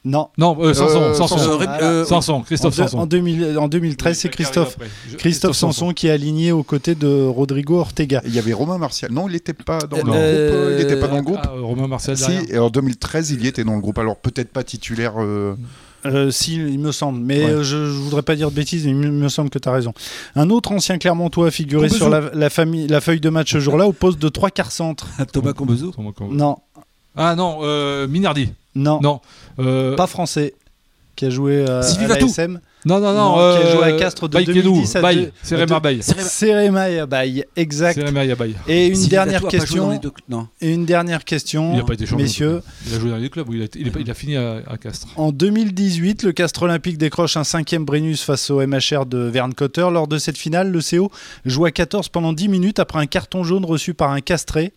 Non. 0.08 0.28
Non, 0.38 0.56
euh, 0.60 0.72
Sanson, 0.74 1.00
Euh, 1.02 1.14
Sanson. 1.14 1.36
Sanson. 1.38 1.58
Euh, 1.82 2.04
Sanson, 2.04 2.32
En, 2.34 2.40
Christophe 2.42 2.76
deux- 2.76 2.82
Sanson. 2.84 2.98
en 3.00 3.06
2000 3.06 3.58
en 3.58 3.68
2013, 3.68 4.18
c'est 4.18 4.28
Christophe, 4.30 4.76
Christophe 5.18 5.56
Sanson 5.56 5.92
qui 5.92 6.06
est 6.06 6.10
aligné 6.10 6.50
aux 6.50 6.62
côtés 6.62 6.94
de 6.94 7.24
Rodrigo 7.26 7.78
Ortega. 7.78 8.22
Il 8.24 8.34
y 8.34 8.38
avait 8.38 8.52
Romain 8.54 8.78
Martial. 8.78 9.12
Non, 9.12 9.28
il 9.28 9.32
n'était 9.32 9.52
pas 9.52 9.78
dans 9.80 9.96
le 9.98 10.12
Euh, 10.14 10.48
groupe. 10.50 10.70
Il 10.80 10.86
n'était 10.86 11.00
pas 11.00 11.08
dans 11.08 11.16
le 11.16 11.22
groupe. 11.22 11.38
Ah, 11.42 11.50
Romain 11.60 11.86
Martial 11.88 12.16
Si, 12.16 12.26
derrière. 12.26 12.54
et 12.54 12.58
en 12.58 12.70
2013, 12.70 13.30
il 13.30 13.44
y 13.44 13.48
était 13.48 13.64
dans 13.64 13.74
le 13.74 13.80
groupe. 13.80 13.98
Alors 13.98 14.16
peut-être 14.16 14.48
pas 14.50 14.64
titulaire. 14.64 15.14
euh, 15.18 15.54
Euh, 16.06 16.30
si, 16.30 16.54
il 16.54 16.78
me 16.78 16.92
semble. 16.92 17.18
Mais 17.18 17.44
Ouais. 17.44 17.50
je, 17.64 17.86
je 17.86 17.90
voudrais 17.98 18.22
pas 18.22 18.36
dire 18.36 18.50
de 18.50 18.54
bêtises, 18.54 18.84
mais 18.86 18.92
il 18.92 18.96
me 19.12 19.28
semble 19.28 19.50
que 19.50 19.58
tu 19.58 19.68
as 19.68 19.72
raison. 19.72 19.92
Un 20.36 20.48
autre 20.48 20.70
ancien 20.70 20.96
Clermontois 20.96 21.48
a 21.48 21.50
figuré 21.50 21.88
sur 21.88 22.08
la, 22.08 22.30
la 22.32 22.50
famille, 22.50 22.86
la 22.86 23.00
feuille 23.00 23.18
de 23.20 23.28
match 23.30 23.52
ce 23.52 23.58
jour-là 23.58 23.84
au 23.86 23.92
poste 23.92 24.20
de 24.20 24.28
trois 24.28 24.50
quarts 24.50 24.70
centre. 24.70 25.08
Thomas 25.32 25.52
comment- 25.54 25.74
Non, 26.30 26.56
Ah 27.16 27.34
non, 27.34 27.58
euh, 27.62 28.06
Minardi. 28.06 28.50
Non, 28.78 29.00
Non. 29.02 29.20
Euh, 29.58 29.96
pas 29.96 30.06
français. 30.06 30.54
Qui 31.16 31.26
a 31.26 31.30
joué 31.30 31.64
euh, 31.68 31.82
à 31.82 32.06
l'ASM. 32.06 32.60
non, 32.84 33.00
non, 33.00 33.12
non. 33.12 33.12
Non, 33.12 33.34
qui 33.34 33.40
a 33.40 33.66
euh, 33.66 33.72
joué 33.76 33.84
à 33.86 33.92
Castres 33.98 34.28
de 34.28 34.34
Baye 34.34 34.44
2010 34.46 34.94
à 34.94 35.00
Baye, 37.08 37.44
exact. 37.56 37.98
Baye. 38.36 38.54
Et 38.68 38.86
une 38.86 38.94
Sylvie 38.94 39.08
dernière 39.08 39.42
Vatou 39.42 39.56
a 39.56 39.58
pas 39.58 39.66
joué 39.66 39.78
dans 39.80 39.88
question. 39.88 39.90
les 39.90 39.98
deux- 39.98 40.12
Non. 40.28 40.46
Et 40.60 40.72
une 40.72 40.86
dernière 40.86 41.24
question, 41.24 41.72
Il 41.72 41.78
n'a 41.78 41.82
pas 41.84 41.94
été 41.94 42.06
champion. 42.06 42.22
messieurs. 42.22 42.62
Il 42.86 42.94
a 42.94 43.00
joué 43.00 43.10
dans 43.10 43.16
les 43.16 43.30
clubs 43.30 43.48
où 43.48 43.54
il 43.54 43.62
a, 43.64 43.66
il 43.74 43.90
il 43.98 44.08
a 44.08 44.14
fini 44.14 44.36
à, 44.36 44.62
à 44.68 44.76
Castres. 44.76 45.08
En 45.16 45.32
2018, 45.32 46.22
le 46.22 46.30
Castre 46.30 46.62
Olympique 46.62 46.98
décroche 46.98 47.36
un 47.36 47.42
cinquième 47.42 47.84
Brennus 47.84 48.22
face 48.22 48.48
au 48.50 48.64
MHR 48.64 49.04
de 49.06 49.18
Verne 49.18 49.54
Cotter. 49.54 49.88
Lors 49.92 50.06
de 50.06 50.18
cette 50.18 50.38
finale, 50.38 50.70
le 50.70 50.78
CO 50.88 51.10
joue 51.44 51.64
à 51.64 51.72
14 51.72 52.10
pendant 52.10 52.32
10 52.32 52.48
minutes 52.48 52.78
après 52.78 53.00
un 53.00 53.06
carton 53.06 53.42
jaune 53.42 53.64
reçu 53.64 53.92
par 53.92 54.12
un 54.12 54.20
castré. 54.20 54.72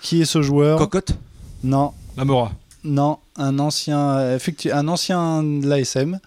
Qui 0.00 0.22
est 0.22 0.26
ce 0.26 0.42
joueur? 0.42 0.78
Cocotte? 0.78 1.16
Non, 1.64 1.92
La 2.16 2.24
Mora. 2.24 2.52
Non, 2.86 3.18
un 3.36 3.58
ancien, 3.58 4.16
euh, 4.18 4.38
un 4.72 4.88
ancien 4.88 5.42
de 5.42 5.66
l'ASM. 5.66 6.18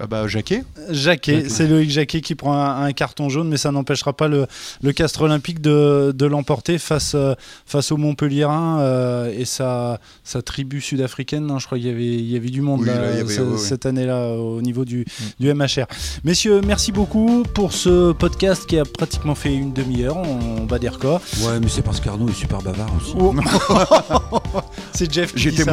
Ah 0.00 0.06
bah, 0.06 0.28
Jacquet. 0.28 0.62
Jacquet, 0.90 1.48
c'est 1.48 1.66
Loïc 1.66 1.90
Jacquet 1.90 2.20
qui 2.20 2.36
prend 2.36 2.54
un, 2.54 2.84
un 2.84 2.92
carton 2.92 3.28
jaune, 3.28 3.48
mais 3.48 3.56
ça 3.56 3.72
n'empêchera 3.72 4.12
pas 4.12 4.28
le, 4.28 4.46
le 4.80 4.92
Castre 4.92 5.22
Olympique 5.22 5.60
de, 5.60 6.12
de 6.16 6.26
l'emporter 6.26 6.78
face, 6.78 7.12
euh, 7.16 7.34
face 7.66 7.90
au 7.90 7.96
Montpellierin 7.96 8.78
euh, 8.80 9.32
et 9.36 9.44
sa, 9.44 9.98
sa 10.22 10.40
tribu 10.40 10.80
sud-africaine. 10.80 11.50
hein. 11.50 11.58
je 11.58 11.66
crois 11.66 11.78
qu'il 11.78 11.88
y 11.88 11.90
avait, 11.90 12.04
il 12.04 12.30
y 12.30 12.36
avait 12.36 12.48
du 12.50 12.60
monde 12.60 12.82
Oui, 12.82 12.86
là, 12.86 12.94
là, 13.00 13.10
il 13.12 13.16
y 13.16 13.20
avait- 13.22 13.34
ce- 13.34 13.40
ouais, 13.40 13.52
ouais. 13.54 13.58
cette 13.58 13.86
année-là 13.86 14.34
au 14.34 14.62
niveau 14.62 14.84
du, 14.84 15.04
du 15.40 15.52
MHR. 15.52 15.86
Messieurs, 16.22 16.60
merci 16.64 16.92
beaucoup 16.92 17.42
pour 17.52 17.72
ce 17.72 18.12
podcast 18.12 18.66
qui 18.66 18.78
a 18.78 18.84
pratiquement 18.84 19.34
fait 19.34 19.52
une 19.52 19.72
demi-heure. 19.72 20.16
On, 20.16 20.64
va 20.66 20.78
dire 20.78 20.98
quoi 21.00 21.20
Ouais, 21.42 21.58
mais 21.60 21.68
c'est 21.68 21.82
parce 21.82 21.98
qu'Arnaud 22.00 22.28
est 22.28 22.32
super 22.34 22.62
bavard 22.62 22.90
aussi. 23.00 23.14
Oh. 23.18 23.34
c'est 24.92 25.12
Jeff 25.12 25.32
qui 25.34 25.40
J'étais 25.40 25.64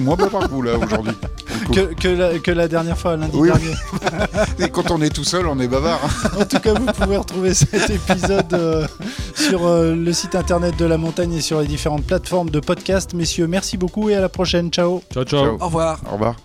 moins, 0.00 0.16
moins 0.16 0.16
bavard 0.16 0.48
que 0.48 0.50
vous 0.54 0.62
là 0.62 0.78
aujourd'hui. 0.78 1.12
que, 1.72 1.94
que, 1.94 2.08
la, 2.08 2.38
que 2.38 2.50
la 2.50 2.68
dernière 2.68 2.96
fois, 2.96 3.16
lundi 3.16 3.32
Oui, 3.36 3.48
dernier. 3.48 3.65
Et 4.58 4.68
quand 4.68 4.90
on 4.90 5.00
est 5.02 5.14
tout 5.14 5.24
seul, 5.24 5.46
on 5.46 5.58
est 5.60 5.68
bavard. 5.68 6.00
En 6.38 6.44
tout 6.44 6.58
cas, 6.58 6.74
vous 6.74 6.86
pouvez 6.86 7.16
retrouver 7.16 7.54
cet 7.54 7.90
épisode 7.90 8.52
euh, 8.52 8.86
sur 9.34 9.66
euh, 9.66 9.94
le 9.94 10.12
site 10.12 10.34
internet 10.34 10.76
de 10.76 10.84
la 10.84 10.98
montagne 10.98 11.34
et 11.34 11.40
sur 11.40 11.60
les 11.60 11.66
différentes 11.66 12.04
plateformes 12.04 12.50
de 12.50 12.60
podcast. 12.60 13.14
Messieurs, 13.14 13.46
merci 13.46 13.76
beaucoup 13.76 14.10
et 14.10 14.14
à 14.14 14.20
la 14.20 14.28
prochaine. 14.28 14.70
Ciao. 14.70 15.02
Ciao, 15.12 15.24
ciao. 15.24 15.44
Ciao. 15.44 15.56
Au 15.60 15.66
revoir. 15.66 16.00
Au 16.08 16.12
revoir. 16.12 16.36